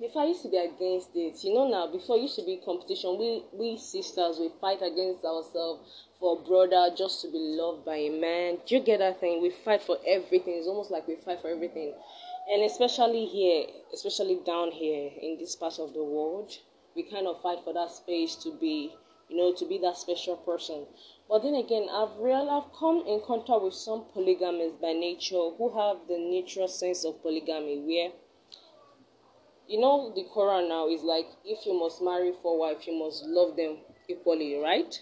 before 0.00 0.22
I 0.22 0.26
used 0.26 0.42
to 0.42 0.48
be 0.48 0.56
against 0.56 1.10
it. 1.14 1.44
You 1.44 1.54
know 1.54 1.68
now, 1.68 1.86
before 1.86 2.16
used 2.16 2.36
to 2.36 2.44
be 2.44 2.56
competition. 2.64 3.18
We 3.18 3.44
we 3.52 3.78
sisters 3.78 4.38
we 4.38 4.50
fight 4.60 4.82
against 4.82 5.24
ourselves 5.24 6.06
for 6.18 6.38
a 6.38 6.42
brother 6.42 6.94
just 6.96 7.22
to 7.22 7.30
be 7.30 7.38
loved 7.38 7.84
by 7.84 7.96
a 7.96 8.10
man. 8.10 8.58
Do 8.66 8.76
you 8.76 8.80
get 8.82 8.98
that 8.98 9.20
thing? 9.20 9.40
We 9.42 9.50
fight 9.50 9.82
for 9.82 9.98
everything. 10.06 10.54
It's 10.56 10.66
almost 10.66 10.90
like 10.90 11.06
we 11.08 11.16
fight 11.16 11.40
for 11.40 11.48
everything. 11.48 11.94
And 12.50 12.62
especially 12.62 13.26
here, 13.26 13.66
especially 13.92 14.40
down 14.44 14.72
here 14.72 15.10
in 15.20 15.38
this 15.38 15.56
part 15.56 15.78
of 15.78 15.92
the 15.92 16.02
world, 16.02 16.52
we 16.94 17.02
kind 17.02 17.26
of 17.26 17.40
fight 17.42 17.58
for 17.64 17.72
that 17.74 17.90
space 17.90 18.34
to 18.36 18.52
be, 18.52 18.94
you 19.28 19.36
know, 19.36 19.54
to 19.54 19.66
be 19.66 19.78
that 19.78 19.96
special 19.96 20.36
person. 20.36 20.86
But 21.28 21.42
then 21.42 21.54
again, 21.54 21.88
I've 21.90 22.16
real 22.18 22.48
I've 22.48 22.72
come 22.78 23.04
in 23.06 23.20
contact 23.26 23.62
with 23.62 23.74
some 23.74 24.04
polygamists 24.12 24.80
by 24.80 24.92
nature 24.92 25.48
who 25.56 25.70
have 25.78 26.08
the 26.08 26.18
natural 26.18 26.68
sense 26.68 27.04
of 27.04 27.22
polygamy 27.22 27.80
where 27.80 28.12
you 29.70 29.78
know 29.78 30.12
the 30.16 30.24
Quran 30.34 30.68
now 30.68 30.88
is 30.88 31.04
like 31.04 31.28
if 31.44 31.64
you 31.64 31.78
must 31.78 32.02
marry 32.02 32.32
four 32.42 32.58
wives, 32.58 32.88
you 32.88 32.98
must 32.98 33.24
love 33.24 33.56
them 33.56 33.76
equally, 34.08 34.56
right? 34.56 35.00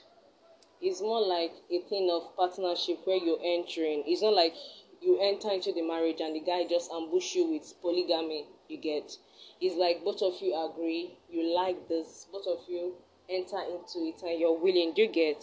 It's 0.82 1.00
more 1.00 1.26
like 1.26 1.52
a 1.70 1.80
thing 1.88 2.10
of 2.12 2.36
partnership 2.36 2.98
where 3.04 3.16
you're 3.16 3.40
entering. 3.42 4.04
It's 4.06 4.20
not 4.20 4.34
like 4.34 4.52
you 5.00 5.18
enter 5.22 5.50
into 5.52 5.72
the 5.72 5.80
marriage 5.80 6.20
and 6.20 6.36
the 6.36 6.40
guy 6.40 6.66
just 6.68 6.92
ambush 6.92 7.34
you 7.34 7.50
with 7.50 7.72
polygamy. 7.80 8.44
You 8.68 8.76
get. 8.76 9.16
It's 9.58 9.74
like 9.74 10.04
both 10.04 10.20
of 10.20 10.34
you 10.42 10.54
agree, 10.54 11.16
you 11.30 11.54
like 11.56 11.88
this, 11.88 12.26
both 12.30 12.46
of 12.46 12.58
you 12.68 12.92
enter 13.30 13.60
into 13.62 14.06
it 14.06 14.20
and 14.22 14.38
you're 14.38 14.56
willing. 14.56 14.92
You 14.96 15.08
get? 15.08 15.42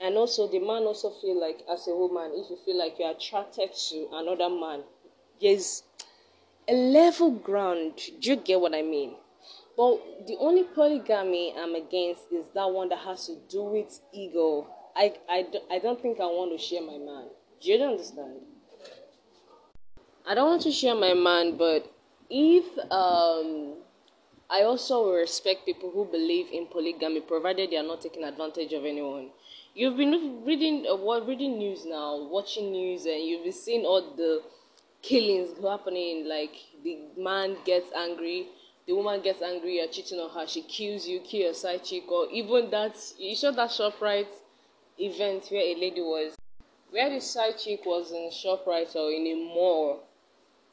And 0.00 0.16
also 0.16 0.48
the 0.48 0.58
man 0.58 0.84
also 0.84 1.10
feel 1.10 1.38
like 1.38 1.60
as 1.70 1.86
a 1.86 1.94
woman, 1.94 2.32
if 2.34 2.48
you 2.48 2.56
feel 2.64 2.78
like 2.78 2.98
you're 2.98 3.10
attracted 3.10 3.74
to 3.90 4.08
another 4.12 4.48
man, 4.48 4.84
yes 5.38 5.82
a 6.68 6.72
level 6.72 7.30
ground. 7.30 8.00
Do 8.20 8.30
you 8.30 8.36
get 8.36 8.60
what 8.60 8.74
I 8.74 8.82
mean? 8.82 9.14
But 9.76 10.26
the 10.26 10.36
only 10.38 10.64
polygamy 10.64 11.52
I'm 11.56 11.74
against 11.74 12.32
is 12.32 12.46
that 12.54 12.70
one 12.70 12.88
that 12.90 13.00
has 13.00 13.26
to 13.26 13.36
do 13.48 13.64
with 13.64 14.00
ego. 14.12 14.68
I, 14.96 15.14
I, 15.28 15.46
I 15.70 15.78
don't 15.80 16.00
think 16.00 16.20
I 16.20 16.26
want 16.26 16.58
to 16.58 16.64
share 16.64 16.80
my 16.80 16.98
man. 16.98 17.26
Do 17.60 17.72
you 17.72 17.82
understand? 17.82 18.40
I 20.26 20.34
don't 20.34 20.48
want 20.48 20.62
to 20.62 20.70
share 20.70 20.94
my 20.94 21.12
man, 21.12 21.56
but 21.56 21.92
if 22.30 22.64
um, 22.90 23.74
I 24.48 24.62
also 24.62 25.10
respect 25.10 25.66
people 25.66 25.90
who 25.90 26.04
believe 26.04 26.46
in 26.52 26.66
polygamy, 26.66 27.20
provided 27.20 27.70
they 27.70 27.76
are 27.76 27.82
not 27.82 28.00
taking 28.00 28.24
advantage 28.24 28.72
of 28.72 28.84
anyone. 28.84 29.30
You've 29.74 29.96
been 29.96 30.44
reading 30.44 30.86
uh, 30.88 30.96
what 30.96 31.26
reading 31.26 31.58
news 31.58 31.84
now, 31.84 32.28
watching 32.30 32.70
news, 32.70 33.06
and 33.06 33.22
you've 33.24 33.42
been 33.42 33.52
seeing 33.52 33.84
all 33.84 34.14
the 34.16 34.42
killings 35.04 35.50
happening. 35.62 36.26
Like 36.26 36.54
the 36.82 36.98
man 37.16 37.56
gets 37.64 37.92
angry, 37.92 38.48
the 38.86 38.94
woman 38.94 39.20
gets 39.22 39.42
angry, 39.42 39.76
you're 39.76 39.88
cheating 39.88 40.18
on 40.18 40.30
her, 40.30 40.46
she 40.46 40.62
kills 40.62 41.06
you, 41.06 41.20
kill 41.20 41.40
your 41.42 41.54
side 41.54 41.84
chick, 41.84 42.10
or 42.10 42.28
even 42.30 42.70
that. 42.70 42.96
You 43.18 43.36
saw 43.36 43.50
that 43.52 43.70
Shoprite 43.70 44.34
event 44.98 45.48
where 45.50 45.62
a 45.62 45.74
lady 45.74 46.00
was, 46.00 46.36
where 46.90 47.10
the 47.10 47.20
side 47.20 47.58
chick 47.58 47.80
was 47.84 48.12
in 48.12 48.30
Shoprite 48.30 48.94
or 48.96 49.10
in 49.10 49.26
a 49.26 49.34
mall, 49.34 50.02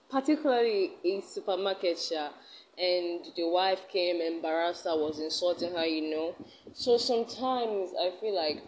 particularly 0.10 0.92
a 1.04 1.22
supermarket 1.22 2.00
shop 2.00 2.34
and 2.78 3.26
the 3.36 3.48
wife 3.48 3.88
came 3.90 4.22
embarrassed 4.22 4.86
her 4.86 4.96
was 4.96 5.20
insulting 5.20 5.74
her 5.74 5.86
you 5.86 6.10
know 6.10 6.36
so 6.74 6.98
sometimes 6.98 7.92
i 8.00 8.12
feel 8.20 8.36
like 8.36 8.64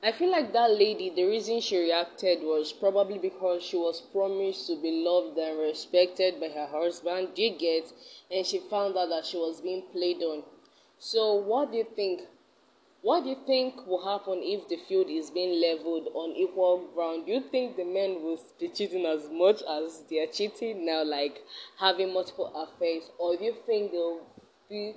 I 0.00 0.12
feel 0.12 0.30
like 0.30 0.52
that 0.52 0.70
lady, 0.70 1.10
the 1.10 1.24
reason 1.24 1.60
she 1.60 1.76
reacted 1.76 2.42
was 2.42 2.72
probably 2.72 3.18
because 3.18 3.64
she 3.64 3.76
was 3.76 4.00
promised 4.00 4.68
to 4.68 4.76
be 4.76 5.02
loved 5.04 5.36
and 5.36 5.58
respected 5.58 6.38
by 6.38 6.50
her 6.50 6.66
husband, 6.66 7.34
do 7.34 7.42
you 7.42 7.58
get? 7.58 7.92
And 8.30 8.46
she 8.46 8.60
found 8.60 8.96
out 8.96 9.08
that 9.08 9.26
she 9.26 9.36
was 9.36 9.60
being 9.60 9.82
played 9.90 10.22
on. 10.22 10.44
So, 11.00 11.34
what 11.34 11.72
do 11.72 11.78
you 11.78 11.86
think? 11.96 12.20
What 13.02 13.24
do 13.24 13.30
you 13.30 13.38
think 13.44 13.88
will 13.88 14.04
happen 14.04 14.40
if 14.40 14.68
the 14.68 14.76
field 14.76 15.08
is 15.10 15.30
being 15.30 15.60
leveled 15.60 16.08
on 16.14 16.30
equal 16.36 16.78
ground? 16.94 17.26
Do 17.26 17.32
you 17.32 17.40
think 17.40 17.76
the 17.76 17.84
men 17.84 18.22
will 18.22 18.38
be 18.60 18.68
cheating 18.68 19.04
as 19.04 19.28
much 19.30 19.62
as 19.68 20.04
they 20.08 20.20
are 20.20 20.26
cheating 20.26 20.86
now, 20.86 21.02
like 21.02 21.42
having 21.76 22.12
multiple 22.12 22.52
affairs, 22.54 23.10
or 23.18 23.36
do 23.36 23.44
you 23.44 23.54
think 23.66 23.90
there'll 23.90 24.26
be 24.68 24.94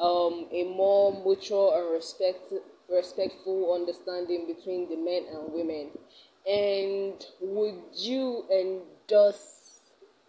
um, 0.00 0.48
a 0.50 0.64
more 0.64 1.12
mutual 1.24 1.72
and 1.72 1.92
respect 1.92 2.52
respectful 2.92 3.74
understanding 3.74 4.46
between 4.46 4.88
the 4.88 4.96
men 4.96 5.24
and 5.32 5.52
women? 5.52 5.90
And 6.46 7.24
would 7.40 7.82
you 7.94 8.44
endorse 8.50 9.80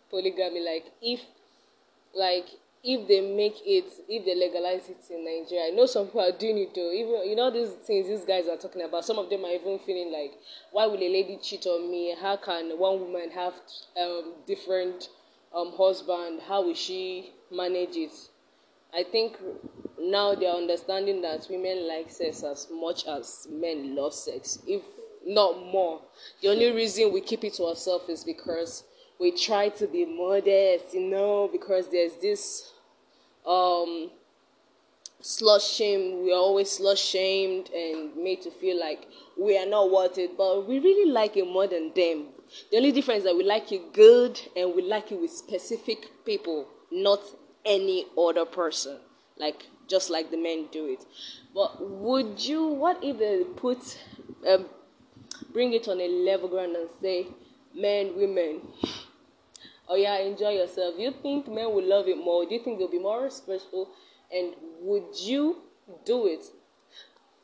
polygamy? 0.09 0.59
Like, 0.59 0.91
if, 1.01 1.21
like, 2.13 2.47
if 2.83 3.07
they 3.07 3.21
make 3.21 3.57
it, 3.65 3.85
if 4.09 4.25
they 4.25 4.35
legalize 4.35 4.89
it 4.89 4.97
in 5.13 5.23
Nigeria, 5.23 5.67
I 5.67 5.69
know 5.69 5.85
some 5.85 6.07
people 6.07 6.21
are 6.21 6.31
doing 6.37 6.57
it 6.57 6.73
though. 6.73 6.91
Even 6.91 7.29
you 7.29 7.35
know 7.35 7.51
these 7.51 7.69
things 7.85 8.07
these 8.07 8.25
guys 8.25 8.47
are 8.47 8.57
talking 8.57 8.81
about. 8.81 9.05
Some 9.05 9.19
of 9.19 9.29
them 9.29 9.45
are 9.45 9.51
even 9.51 9.77
feeling 9.79 10.11
like, 10.11 10.33
why 10.71 10.87
will 10.87 10.97
a 10.97 11.09
lady 11.09 11.37
cheat 11.41 11.65
on 11.67 11.91
me? 11.91 12.15
How 12.19 12.37
can 12.37 12.77
one 12.79 12.99
woman 12.99 13.29
have 13.31 13.53
um, 14.01 14.33
different 14.47 15.09
um, 15.53 15.73
husband? 15.77 16.41
How 16.47 16.63
will 16.63 16.73
she 16.73 17.31
manage 17.51 17.95
it? 17.95 18.13
I 18.93 19.03
think 19.03 19.37
now 20.01 20.33
they 20.33 20.47
are 20.47 20.57
understanding 20.57 21.21
that 21.21 21.47
women 21.49 21.87
like 21.87 22.09
sex 22.09 22.43
as 22.43 22.67
much 22.71 23.05
as 23.07 23.47
men 23.51 23.95
love 23.95 24.13
sex, 24.13 24.59
if 24.67 24.81
not 25.25 25.63
more. 25.65 26.01
The 26.41 26.49
only 26.49 26.71
reason 26.71 27.13
we 27.13 27.21
keep 27.21 27.43
it 27.43 27.53
to 27.55 27.65
ourselves 27.65 28.09
is 28.09 28.23
because 28.23 28.83
we 29.19 29.31
try 29.31 29.69
to 29.69 29.87
be 29.87 30.05
modest, 30.05 30.93
you 30.93 31.01
know, 31.01 31.49
because 31.51 31.89
there's 31.89 32.13
this 32.21 32.71
um 33.45 34.09
slut 35.21 35.61
shame. 35.61 36.23
We 36.23 36.31
are 36.31 36.37
always 36.39 36.79
slut 36.79 36.97
shamed 36.97 37.69
and 37.69 38.15
made 38.15 38.41
to 38.41 38.51
feel 38.51 38.79
like 38.79 39.07
we 39.37 39.57
are 39.57 39.67
not 39.67 39.91
worth 39.91 40.17
it, 40.17 40.37
but 40.37 40.67
we 40.67 40.79
really 40.79 41.11
like 41.11 41.37
it 41.37 41.47
more 41.47 41.67
than 41.67 41.93
them. 41.93 42.25
The 42.71 42.77
only 42.77 42.91
difference 42.91 43.19
is 43.19 43.23
that 43.25 43.35
we 43.35 43.43
like 43.43 43.71
it 43.71 43.93
good 43.93 44.39
and 44.55 44.75
we 44.75 44.81
like 44.81 45.11
it 45.11 45.21
with 45.21 45.31
specific 45.31 46.09
people, 46.25 46.67
not 46.91 47.21
any 47.63 48.07
other 48.17 48.45
person. 48.45 48.97
Like 49.37 49.65
just 49.91 50.09
like 50.09 50.31
the 50.31 50.37
men 50.37 50.67
do 50.71 50.85
it. 50.85 51.05
But 51.53 51.81
would 51.81 52.39
you? 52.39 52.65
What 52.65 53.03
if 53.03 53.19
they 53.19 53.43
put, 53.43 53.99
um, 54.47 54.65
bring 55.51 55.73
it 55.73 55.87
on 55.89 55.99
a 55.99 56.07
level 56.07 56.47
ground 56.47 56.75
and 56.77 56.89
say, 57.01 57.27
men, 57.75 58.13
women. 58.15 58.61
Oh 59.87 59.95
yeah, 59.95 60.17
enjoy 60.19 60.51
yourself. 60.51 60.95
You 60.97 61.11
think 61.21 61.47
men 61.49 61.73
will 61.73 61.83
love 61.83 62.07
it 62.07 62.17
more? 62.17 62.45
Do 62.45 62.55
you 62.55 62.63
think 62.63 62.79
they'll 62.79 62.87
be 62.87 62.99
more 62.99 63.21
respectful? 63.23 63.89
And 64.33 64.53
would 64.81 65.19
you 65.19 65.57
do 66.05 66.27
it? 66.27 66.45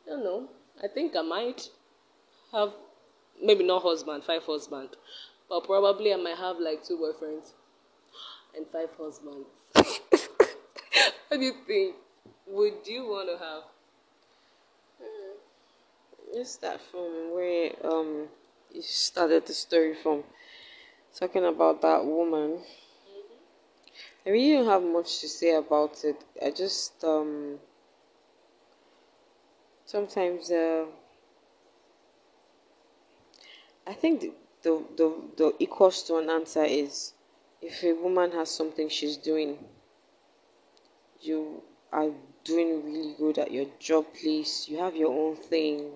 I 0.05 0.11
don't 0.11 0.23
know. 0.23 0.47
I 0.81 0.87
think 0.87 1.15
I 1.17 1.21
might 1.21 1.69
have 2.53 2.71
maybe 3.43 3.65
not 3.65 3.83
husband, 3.83 4.23
five 4.23 4.43
husband, 4.43 4.89
but 5.49 5.65
probably 5.65 6.13
I 6.13 6.15
might 6.15 6.37
have 6.37 6.57
like 6.59 6.85
two 6.85 6.97
boyfriends 6.97 7.51
and 8.55 8.65
five 8.71 8.89
husbands. 8.97 9.49
what 9.75 11.39
do 11.39 11.41
you 11.41 11.53
think? 11.67 11.95
Would 12.49 12.87
you 12.87 13.07
want 13.09 13.29
to 13.29 13.37
have? 13.43 13.63
Let's 16.33 16.51
start 16.51 16.79
from 16.81 17.33
where 17.33 17.71
um 17.83 18.27
you 18.71 18.81
started 18.81 19.45
the 19.45 19.53
story 19.53 19.95
from. 19.95 20.23
Talking 21.19 21.45
about 21.45 21.81
that 21.81 22.05
woman. 22.05 22.59
I 24.25 24.29
really 24.29 24.53
don't 24.57 24.67
have 24.67 24.83
much 24.83 25.19
to 25.21 25.27
say 25.27 25.55
about 25.55 26.03
it. 26.05 26.23
I 26.41 26.51
just 26.51 27.03
um 27.03 27.59
sometimes 29.85 30.51
uh, 30.51 30.85
I 33.85 33.93
think 33.93 34.21
the, 34.21 34.33
the 34.61 34.83
the 34.95 35.21
the 35.37 35.53
equals 35.59 36.03
to 36.03 36.17
an 36.17 36.29
answer 36.29 36.63
is 36.63 37.13
if 37.61 37.83
a 37.83 37.93
woman 37.93 38.31
has 38.31 38.49
something 38.49 38.87
she's 38.89 39.17
doing, 39.17 39.57
you 41.21 41.63
are 41.91 42.09
doing 42.43 42.83
really 42.85 43.15
good 43.17 43.37
at 43.37 43.51
your 43.51 43.65
job 43.79 44.05
place, 44.19 44.67
you 44.69 44.77
have 44.79 44.95
your 44.95 45.11
own 45.11 45.35
thing. 45.35 45.89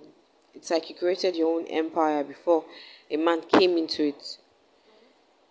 It's 0.54 0.70
like 0.72 0.90
you 0.90 0.96
created 0.96 1.36
your 1.36 1.60
own 1.60 1.68
empire 1.68 2.24
before 2.24 2.66
a 3.10 3.18
man 3.18 3.42
came 3.42 3.78
into 3.78 4.04
it. 4.04 4.38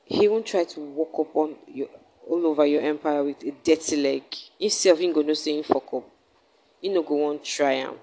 He 0.05 0.29
won't 0.29 0.46
try 0.46 0.64
to 0.64 0.81
walk 0.81 1.14
up 1.18 1.37
on 1.37 1.57
you 1.66 1.88
all 2.29 2.46
over 2.46 2.66
your 2.66 2.83
empire 2.83 3.24
with 3.24 3.42
a 3.44 3.53
dirty 3.64 3.96
leg. 3.96 4.22
Instead 4.59 4.92
of 4.92 4.98
him 5.00 5.12
going 5.12 5.26
to 5.29 5.35
say 5.35 5.62
fuck 5.62 5.92
up. 5.94 6.05
you 6.81 6.92
know 6.92 7.03
go 7.03 7.14
want 7.14 7.44
try 7.44 7.72
am 7.72 7.96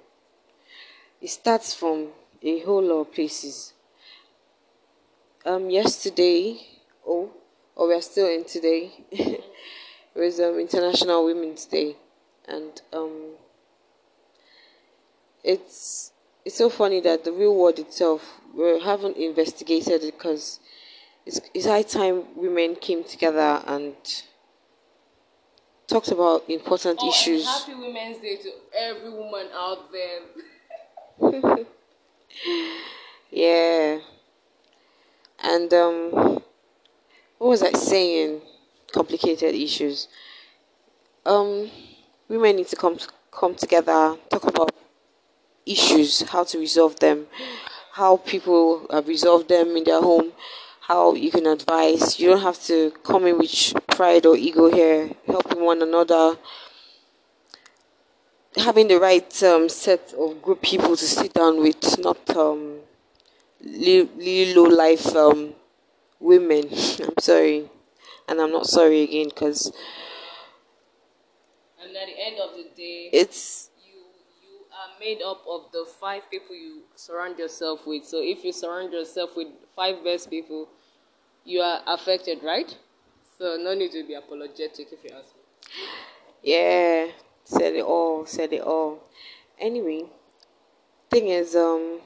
it 1.22 1.30
starts 1.30 1.74
from 1.74 2.10
a 2.44 2.60
whole 2.60 2.84
lot 2.84 3.02
of 3.02 3.14
places 3.14 3.74
um 5.46 5.70
yesterday 5.70 6.58
oh 7.08 7.30
oh 7.76 7.88
we're 7.88 8.02
still 8.02 8.28
in 8.28 8.44
today 8.44 8.92
it 9.12 9.44
was 10.16 10.40
um 10.40 10.60
international 10.60 11.26
women's 11.26 11.66
day 11.66 11.96
and 12.48 12.82
um 12.94 13.32
it's 15.44 16.12
it's 16.46 16.56
so 16.58 16.70
funny 16.70 17.00
that 17.02 17.24
the 17.24 17.32
real 17.32 17.56
world 17.56 17.80
itself 17.80 18.40
we 18.54 18.80
haven't 18.82 19.18
investigated 19.18 20.04
it 20.04 20.18
because 20.18 20.60
it's, 21.26 21.42
it's 21.54 21.66
high 21.66 21.82
time 21.84 22.24
women 22.36 22.76
came 22.76 23.04
together 23.04 23.62
and 23.68 23.94
talked 25.88 26.10
about 26.10 26.44
important 26.50 27.00
Oh, 27.02 27.10
issues. 27.10 27.46
happy 27.46 27.74
Women's 27.76 28.18
Day 28.20 28.36
to 28.38 28.52
every 28.78 29.10
woman 29.10 29.48
out 29.54 29.90
there. 29.92 31.66
Yeah. 33.32 34.00
And 35.44 35.74
um 35.74 36.12
what 37.38 37.50
was 37.50 37.62
I 37.64 37.72
saying? 37.74 38.42
Complicated 38.94 39.54
issues. 39.54 40.08
Um 41.26 41.70
women 42.30 42.58
need 42.58 42.68
to 42.68 42.76
come 42.76 42.98
come 43.32 43.56
together, 43.56 44.18
talk 44.30 44.46
about 44.46 44.74
issues, 45.66 46.22
how 46.30 46.44
to 46.44 46.58
resolve 46.58 47.00
them, 47.00 47.28
how 47.94 48.18
people 48.18 48.88
have 48.92 49.08
resolved 49.08 49.50
them 49.50 49.76
in 49.78 49.84
their 49.84 50.02
home, 50.02 50.32
how 50.82 51.14
you 51.14 51.30
can 51.30 51.46
advise. 51.46 52.20
You 52.20 52.30
don't 52.30 52.42
have 52.42 52.62
to 52.64 52.92
come 53.04 53.28
in 53.28 53.38
with 53.38 53.74
pride 53.88 54.26
or 54.26 54.36
ego 54.36 54.72
here, 54.72 55.12
helping 55.26 55.64
one 55.64 55.82
another. 55.82 56.38
Having 58.56 58.88
the 58.88 59.00
right 59.00 59.44
um, 59.44 59.70
set 59.70 60.14
of 60.18 60.42
good 60.42 60.62
people 60.62 60.96
to 60.96 61.06
sit 61.06 61.34
down 61.34 61.62
with, 61.62 62.00
not 62.00 62.36
um, 62.36 62.78
really 63.64 64.56
low 64.56 64.64
life 64.64 65.16
um, 65.16 65.54
women. 66.20 66.64
I'm 66.72 67.20
sorry, 67.20 67.70
and 68.28 68.42
I'm 68.42 68.52
not 68.52 68.66
sorry 68.66 69.02
again 69.02 69.30
because 69.30 69.72
And 71.82 71.96
at 71.96 72.08
the 72.08 72.20
end 72.20 72.38
of 72.40 72.56
the 72.56 72.70
day, 72.76 73.10
it's 73.14 73.70
you 73.86 74.02
you 74.42 74.66
are 74.72 75.00
made 75.00 75.22
up 75.22 75.44
of 75.48 75.72
the 75.72 75.86
five 76.00 76.24
people 76.32 76.56
you 76.56 76.82
surround 76.96 77.38
yourself 77.38 77.86
with. 77.86 78.06
So 78.06 78.22
if 78.22 78.44
you 78.44 78.52
surround 78.52 78.94
yourself 78.94 79.36
with 79.36 79.48
five 79.76 80.04
best 80.04 80.30
people, 80.30 80.68
you 81.46 81.62
are 81.62 81.82
affected, 81.88 82.40
right? 82.44 82.76
So 83.38 83.58
no 83.58 83.76
need 83.76 83.92
to 83.92 84.04
be 84.06 84.16
apologetic 84.16 84.88
if 84.92 85.04
you 85.04 85.12
ask 85.16 85.36
me. 85.36 85.42
yeah, 86.44 87.08
said 87.44 87.76
it 87.76 87.84
all, 87.84 88.26
said 88.26 88.52
it 88.54 88.62
all. 88.62 89.04
Anyway, 89.60 90.06
thing 91.12 91.28
is, 91.28 91.56
um, 91.56 92.00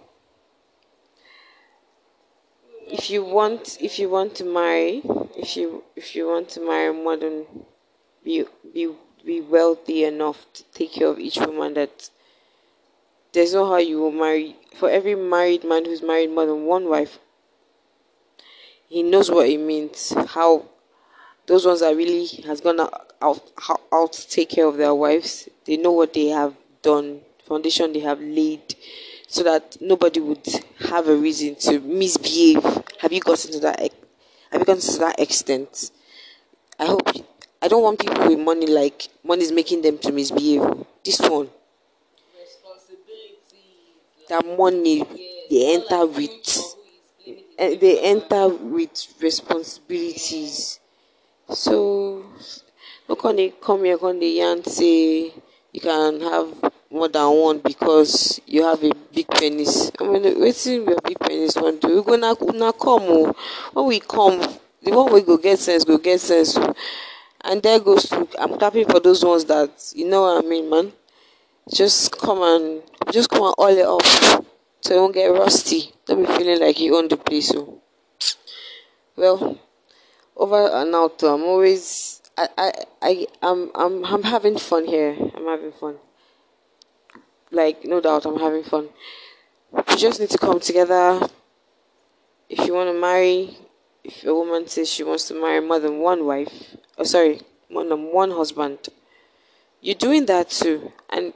if 2.88 3.10
you 3.10 3.24
want, 3.24 3.78
if 3.80 4.00
you 4.00 4.10
want 4.10 4.36
to 4.36 4.44
marry, 4.44 5.02
if 5.38 5.56
you 5.56 5.84
if 5.96 6.16
you 6.16 6.28
want 6.28 6.50
to 6.50 6.60
marry 6.60 6.94
more 6.94 7.16
than 7.16 7.46
be 8.24 8.46
be 8.74 8.90
be 9.26 9.42
wealthy 9.42 10.04
enough 10.04 10.46
to 10.54 10.64
take 10.74 10.94
care 10.94 11.08
of 11.08 11.20
each 11.20 11.38
woman 11.38 11.74
that 11.76 12.10
there's 13.34 13.54
no 13.54 13.66
how 13.66 13.78
you 13.78 14.00
will 14.00 14.12
marry. 14.12 14.56
For 14.76 14.90
every 14.90 15.16
married 15.16 15.64
man 15.64 15.86
who's 15.86 16.02
married 16.02 16.32
more 16.32 16.46
than 16.46 16.66
one 16.66 16.90
wife 16.90 17.20
he 18.92 19.04
knows 19.04 19.32
what 19.32 19.48
it 19.48 19.58
means 19.58 20.14
how 20.36 20.66
those 21.46 21.66
ones 21.66 21.80
that 21.80 21.96
really 21.96 22.28
has 22.46 22.60
gone 22.60 22.78
out, 22.78 23.14
out 23.22 23.42
out 23.94 24.12
to 24.12 24.28
take 24.28 24.50
care 24.50 24.66
of 24.66 24.76
their 24.76 24.94
wives. 24.94 25.48
They 25.66 25.78
know 25.78 25.94
what 25.94 26.14
they 26.14 26.28
have 26.28 26.56
done 26.82 27.22
foundation 27.48 27.94
they 27.94 28.02
have 28.02 28.20
laid 28.20 28.76
so 29.28 29.44
that 29.44 29.78
nobody 29.80 30.20
would 30.20 30.46
have 30.90 31.08
a 31.08 31.16
reason 31.16 31.56
to 31.56 31.80
misbehave. 31.80 32.64
Have 33.00 33.14
you 33.14 33.22
gotten 33.22 33.54
to 33.54 33.60
that 33.62 33.80
have 34.52 34.60
you 34.60 34.66
gotten 34.66 34.82
to 34.82 35.00
that 35.00 35.20
extent? 35.22 35.92
I 36.78 36.88
hope 36.88 37.16
i 37.62 37.68
don't 37.68 37.84
want 37.84 38.00
people 38.00 38.28
with 38.28 38.40
money 38.40 38.66
like 38.68 39.08
money 39.24 39.44
is 39.44 39.52
making 39.52 39.82
them 39.82 39.98
to 39.98 40.12
misbehave. 40.12 40.64
This 41.04 41.20
one. 41.22 41.50
That 44.30 44.46
money 44.46 45.04
they 45.50 45.74
enter 45.76 46.06
with 46.06 46.76
eh, 47.58 47.76
they 47.76 48.00
enter 48.00 48.48
with 48.48 49.14
responsibilities. 49.22 50.80
So 51.50 52.26
no 53.10 53.16
come 53.16 53.36
dey 53.36 53.54
come 53.62 53.84
here 53.84 53.98
come 53.98 54.20
dey 54.20 54.38
yarn 54.40 54.64
say 54.64 55.34
you 55.74 55.82
can 55.82 56.22
have 56.22 56.48
more 56.90 57.08
than 57.10 57.30
one 57.36 57.60
because 57.60 58.40
you 58.46 58.64
have 58.64 58.84
a 58.84 58.92
big 59.14 59.28
penis. 59.28 59.92
I 60.00 60.04
mean 60.06 60.24
wetin 60.24 60.88
your 60.88 61.00
big 61.04 61.20
penis 61.20 61.56
wan 61.58 61.78
do? 61.80 61.88
We 61.98 62.04
go 62.04 62.16
na 62.16 62.34
na 62.54 62.72
come 62.72 63.34
when 63.74 63.86
we 63.86 64.00
come 64.00 64.40
the 64.82 64.92
one 64.92 65.12
wey 65.12 65.22
go 65.22 65.38
get 65.38 65.60
sense 65.60 65.84
go 65.84 65.98
get 65.98 66.22
sense 66.22 66.58
and 67.44 67.64
there 67.64 67.80
goes 67.80 68.04
to 68.10 68.28
i'm 68.40 68.58
clapping 68.58 68.86
for 68.86 69.00
those 69.00 69.24
ones 69.24 69.46
that 69.46 69.70
you 69.96 70.08
know 70.08 70.22
what 70.22 70.44
i 70.44 70.48
mean 70.48 70.70
man 70.70 70.92
just 71.74 72.18
come 72.18 72.42
and 72.42 72.82
just 73.12 73.30
come 73.30 73.44
and 73.44 73.56
oil 73.60 73.78
it 73.78 73.86
up 73.86 74.46
so 74.82 74.96
it 74.96 75.00
won't 75.00 75.14
get 75.14 75.28
rusty. 75.28 75.94
Don't 76.06 76.26
be 76.26 76.34
feeling 76.34 76.60
like 76.60 76.80
you 76.80 76.98
own 76.98 77.08
the 77.08 77.18
place. 77.18 77.50
So, 77.50 77.82
well, 79.16 79.60
over 80.36 80.68
and 80.74 80.94
out. 80.96 81.22
I'm 81.24 81.44
always 81.44 82.22
I 82.38 82.48
I 82.58 82.72
I 83.02 83.28
I'm 83.44 83.72
I'm 83.76 84.04
I'm 84.04 84.24
having 84.24 84.58
fun 84.58 84.86
here. 84.86 85.16
I'm 85.36 85.46
having 85.46 85.72
fun. 85.72 85.98
Like 87.52 87.86
no 87.86 88.02
doubt, 88.02 88.26
I'm 88.26 88.40
having 88.40 88.64
fun. 88.64 88.90
You 89.74 89.98
just 89.98 90.20
need 90.20 90.32
to 90.32 90.38
come 90.38 90.60
together. 90.60 91.28
If 92.50 92.66
you 92.68 92.74
want 92.74 92.94
to 92.94 93.00
marry, 93.00 93.56
if 94.04 94.24
a 94.26 94.34
woman 94.34 94.68
says 94.68 94.90
she 94.90 95.04
wants 95.04 95.28
to 95.28 95.34
marry 95.34 95.60
more 95.60 95.80
than 95.80 96.00
one 96.00 96.26
wife, 96.26 96.76
oh 96.98 97.04
sorry, 97.04 97.42
more 97.70 97.86
than 97.86 98.12
one 98.12 98.32
husband, 98.32 98.90
you're 99.82 99.96
doing 99.96 100.26
that 100.26 100.50
too. 100.50 100.92
And 101.10 101.34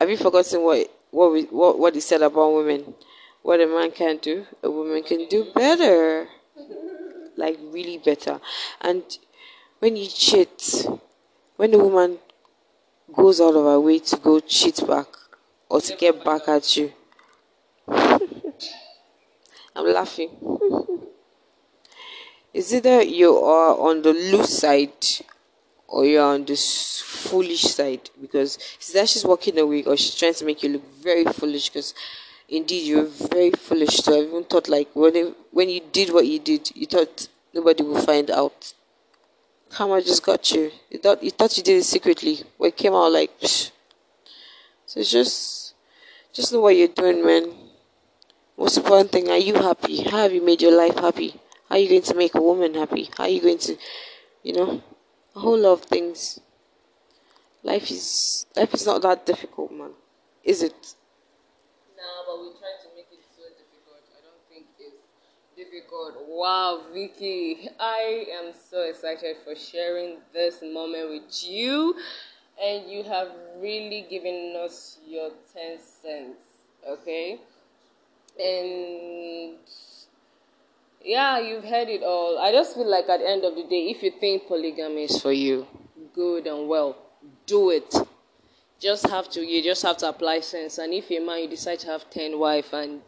have 0.00 0.10
you 0.10 0.16
forgotten 0.16 0.62
what 0.62 0.90
what 1.10 1.32
we 1.32 1.42
what 1.44 1.78
what 1.78 1.94
he 1.94 2.00
said 2.00 2.22
about 2.22 2.54
women? 2.54 2.94
What 3.42 3.60
a 3.60 3.66
man 3.66 3.90
can 3.90 4.18
do, 4.18 4.46
a 4.62 4.70
woman 4.70 5.02
can 5.02 5.26
do 5.28 5.52
better, 5.52 6.28
like 7.36 7.58
really 7.60 7.98
better. 7.98 8.40
And 8.80 9.02
when 9.80 9.96
you 9.96 10.06
cheat, 10.06 10.86
when 11.56 11.74
a 11.74 11.78
woman 11.78 12.18
goes 13.12 13.40
out 13.40 13.56
of 13.56 13.64
her 13.64 13.80
way 13.80 13.98
to 13.98 14.16
go 14.16 14.38
cheat 14.40 14.86
back 14.86 15.08
or 15.68 15.80
to 15.80 15.96
get 15.96 16.24
back 16.24 16.46
at 16.46 16.76
you, 16.76 16.92
I'm 17.88 19.86
laughing. 19.92 20.30
Is 22.54 22.74
either 22.74 23.02
you 23.02 23.38
are 23.38 23.78
on 23.78 24.02
the 24.02 24.12
loose 24.12 24.58
side 24.58 24.92
or 25.88 26.04
you're 26.04 26.22
on 26.22 26.44
the 26.44 26.54
foolish 26.54 27.62
side? 27.62 28.10
Because 28.20 28.56
it's 28.76 28.92
that 28.92 29.08
she's 29.08 29.24
walking 29.24 29.58
away 29.58 29.84
or 29.84 29.96
she's 29.96 30.14
trying 30.14 30.34
to 30.34 30.44
make 30.44 30.62
you 30.62 30.68
look 30.68 30.94
very 31.02 31.24
foolish 31.24 31.70
because 31.70 31.94
indeed 32.50 32.86
you're 32.86 33.06
very 33.06 33.52
foolish. 33.52 33.96
So 33.96 34.14
i 34.14 34.24
even 34.24 34.44
thought 34.44 34.68
like 34.68 34.94
when 34.94 35.34
when 35.50 35.70
you 35.70 35.80
did 35.92 36.12
what 36.12 36.26
you 36.26 36.38
did 36.38 36.70
you 36.76 36.86
thought 36.86 37.28
nobody 37.54 37.84
will 37.84 38.02
find 38.02 38.30
out. 38.30 38.74
Karma 39.70 40.02
just 40.02 40.22
got 40.22 40.52
you. 40.52 40.70
You 40.90 40.98
thought 40.98 41.22
you 41.22 41.30
thought 41.30 41.56
you 41.56 41.62
did 41.62 41.78
it 41.78 41.84
secretly 41.84 42.40
but 42.58 42.66
it 42.66 42.76
came 42.76 42.92
out 42.92 43.12
like 43.12 43.40
psh. 43.40 43.70
so 44.84 45.02
just 45.02 45.72
just 46.34 46.52
know 46.52 46.60
what 46.60 46.76
you're 46.76 46.88
doing 46.88 47.24
man. 47.24 47.54
Most 48.58 48.76
important 48.76 49.10
thing 49.10 49.30
are 49.30 49.38
you 49.38 49.54
happy? 49.54 50.02
How 50.02 50.18
have 50.18 50.34
you 50.34 50.44
made 50.44 50.60
your 50.60 50.76
life 50.76 50.96
happy 50.96 51.40
how 51.72 51.78
are 51.78 51.80
you 51.80 51.88
going 51.88 52.02
to 52.02 52.14
make 52.14 52.34
a 52.34 52.42
woman 52.42 52.74
happy 52.74 53.08
how 53.16 53.24
are 53.24 53.30
you 53.30 53.40
going 53.40 53.56
to 53.56 53.74
you 54.42 54.52
know 54.52 54.82
a 55.34 55.40
whole 55.40 55.58
lot 55.58 55.72
of 55.72 55.82
things 55.82 56.38
life 57.62 57.90
is 57.90 58.44
life 58.54 58.74
is 58.74 58.84
not 58.84 59.00
that 59.00 59.24
difficult 59.24 59.72
man 59.72 59.92
is 60.44 60.62
it 60.62 60.94
Nah, 61.96 62.26
but 62.26 62.42
we 62.42 62.48
try 62.58 62.74
to 62.82 62.88
make 62.96 63.06
it 63.12 63.24
so 63.36 63.42
difficult. 63.56 64.02
I 64.10 64.20
don't 64.26 64.42
think 64.50 64.66
it's 64.78 65.06
difficult. 65.56 66.14
Wow, 66.28 66.82
Vicky, 66.92 67.68
I 67.78 68.26
am 68.42 68.52
so 68.52 68.82
excited 68.82 69.36
for 69.44 69.54
sharing 69.54 70.18
this 70.32 70.62
moment 70.62 71.10
with 71.10 71.44
you, 71.44 71.94
and 72.60 72.90
you 72.90 73.04
have 73.04 73.28
really 73.60 74.06
given 74.10 74.56
us 74.56 74.98
your 75.06 75.30
10 75.54 75.78
cents, 75.78 76.42
okay? 76.88 77.40
And 78.38 79.58
yeah, 81.04 81.38
you've 81.38 81.64
heard 81.64 81.88
it 81.88 82.02
all. 82.02 82.38
I 82.38 82.52
just 82.52 82.74
feel 82.74 82.88
like 82.88 83.08
at 83.08 83.20
the 83.20 83.28
end 83.28 83.44
of 83.44 83.54
the 83.54 83.62
day, 83.64 83.90
if 83.90 84.02
you 84.02 84.12
think 84.20 84.46
polygamy 84.46 85.04
is 85.04 85.20
for 85.20 85.32
you, 85.32 85.66
good 86.14 86.46
and 86.46 86.68
well, 86.68 86.96
do 87.46 87.70
it 87.70 87.94
just 88.82 89.08
have 89.08 89.30
to 89.30 89.40
you 89.46 89.62
just 89.62 89.82
have 89.82 89.96
to 89.96 90.08
apply 90.08 90.40
sense 90.40 90.78
and 90.78 90.92
if 90.92 91.08
a 91.12 91.20
man 91.20 91.38
you 91.38 91.48
decide 91.48 91.78
to 91.78 91.86
have 91.86 92.10
10 92.10 92.36
wife 92.36 92.72
and 92.72 93.00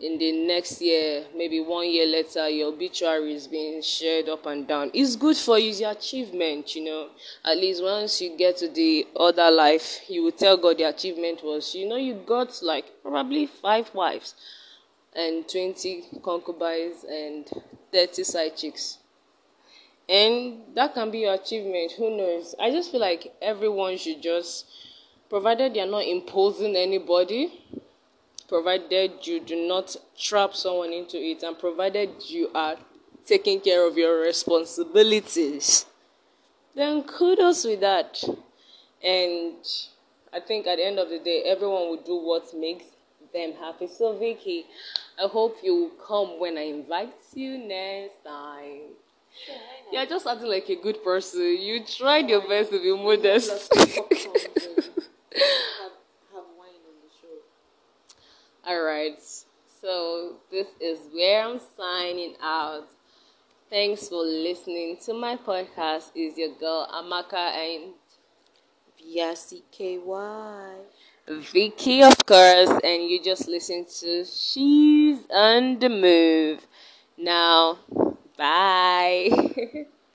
in 0.00 0.18
the 0.18 0.46
next 0.46 0.80
year, 0.80 1.24
maybe 1.36 1.60
one 1.60 1.90
year 1.90 2.06
later, 2.06 2.48
your 2.48 2.68
obituary 2.68 3.34
is 3.34 3.48
being 3.48 3.82
shared 3.82 4.28
up 4.28 4.46
and 4.46 4.66
down. 4.66 4.90
It's 4.94 5.16
good 5.16 5.36
for 5.36 5.58
you, 5.58 5.70
it's 5.70 5.80
your 5.80 5.90
achievement, 5.90 6.74
you 6.76 6.84
know. 6.84 7.08
At 7.44 7.56
least 7.56 7.82
once 7.82 8.20
you 8.20 8.36
get 8.36 8.58
to 8.58 8.68
the 8.68 9.06
other 9.16 9.50
life, 9.50 10.08
you 10.08 10.22
will 10.22 10.32
tell 10.32 10.56
God 10.56 10.78
the 10.78 10.84
achievement 10.84 11.42
was, 11.42 11.74
you 11.74 11.88
know, 11.88 11.96
you 11.96 12.14
got 12.14 12.60
like 12.62 12.84
probably 13.02 13.46
five 13.46 13.92
wives 13.94 14.34
and 15.14 15.48
20 15.48 16.04
concubines 16.22 17.04
and 17.04 17.48
30 17.92 18.24
side 18.24 18.56
chicks. 18.56 18.98
And 20.08 20.62
that 20.74 20.94
can 20.94 21.10
be 21.10 21.20
your 21.20 21.34
achievement. 21.34 21.92
Who 21.92 22.16
knows? 22.16 22.54
I 22.58 22.70
just 22.70 22.90
feel 22.90 23.00
like 23.00 23.34
everyone 23.42 23.98
should 23.98 24.22
just, 24.22 24.66
provided 25.28 25.74
they 25.74 25.80
are 25.80 25.86
not 25.86 26.06
imposing 26.06 26.76
anybody, 26.76 27.52
provided 28.48 29.26
you 29.26 29.40
do 29.40 29.68
not 29.68 29.94
trap 30.18 30.54
someone 30.54 30.92
into 30.92 31.18
it, 31.18 31.42
and 31.42 31.58
provided 31.58 32.10
you 32.28 32.50
are 32.54 32.76
taking 33.26 33.60
care 33.60 33.86
of 33.86 33.98
your 33.98 34.20
responsibilities, 34.20 35.84
then 36.74 37.02
kudos 37.02 37.64
with 37.64 37.80
that. 37.80 38.22
And 39.04 39.56
I 40.32 40.40
think 40.40 40.66
at 40.66 40.76
the 40.76 40.86
end 40.86 40.98
of 40.98 41.10
the 41.10 41.18
day, 41.18 41.42
everyone 41.44 41.88
will 41.90 42.02
do 42.02 42.16
what 42.16 42.54
makes 42.54 42.86
them 43.32 43.52
happy. 43.60 43.86
So, 43.88 44.16
Vicky, 44.18 44.66
I 45.22 45.28
hope 45.28 45.58
you 45.62 45.92
come 46.06 46.38
when 46.40 46.58
I 46.58 46.62
invite 46.62 47.14
you 47.34 47.58
next 47.58 48.24
time. 48.24 48.94
You're 49.92 50.06
just 50.06 50.26
acting 50.26 50.48
like 50.48 50.68
a 50.68 50.76
good 50.76 51.02
person. 51.02 51.40
You 51.58 51.82
tried 51.84 52.28
your 52.28 52.46
best 52.46 52.70
to 52.70 52.80
be 52.80 52.94
modest. 52.94 53.72
All 58.66 58.82
right. 58.82 59.18
So 59.80 60.36
this 60.50 60.66
is 60.80 60.98
where 61.12 61.44
I'm 61.44 61.60
signing 61.76 62.34
out. 62.42 62.88
Thanks 63.70 64.08
for 64.08 64.22
listening 64.24 64.96
to 65.06 65.14
my 65.14 65.36
podcast. 65.36 66.10
Is 66.14 66.36
your 66.38 66.54
girl 66.58 66.88
Amaka 66.92 67.34
and 67.34 67.94
V 68.98 69.22
I 69.22 69.34
C 69.34 69.64
K 69.72 69.98
Y. 69.98 70.74
Vicky, 71.28 72.02
of 72.02 72.16
course, 72.26 72.70
and 72.82 73.08
you 73.08 73.22
just 73.22 73.48
listen 73.48 73.84
to 74.00 74.24
She's 74.24 75.18
on 75.30 75.78
the 75.78 75.88
Move. 75.88 76.66
Now, 77.18 77.78
bye. 78.36 79.28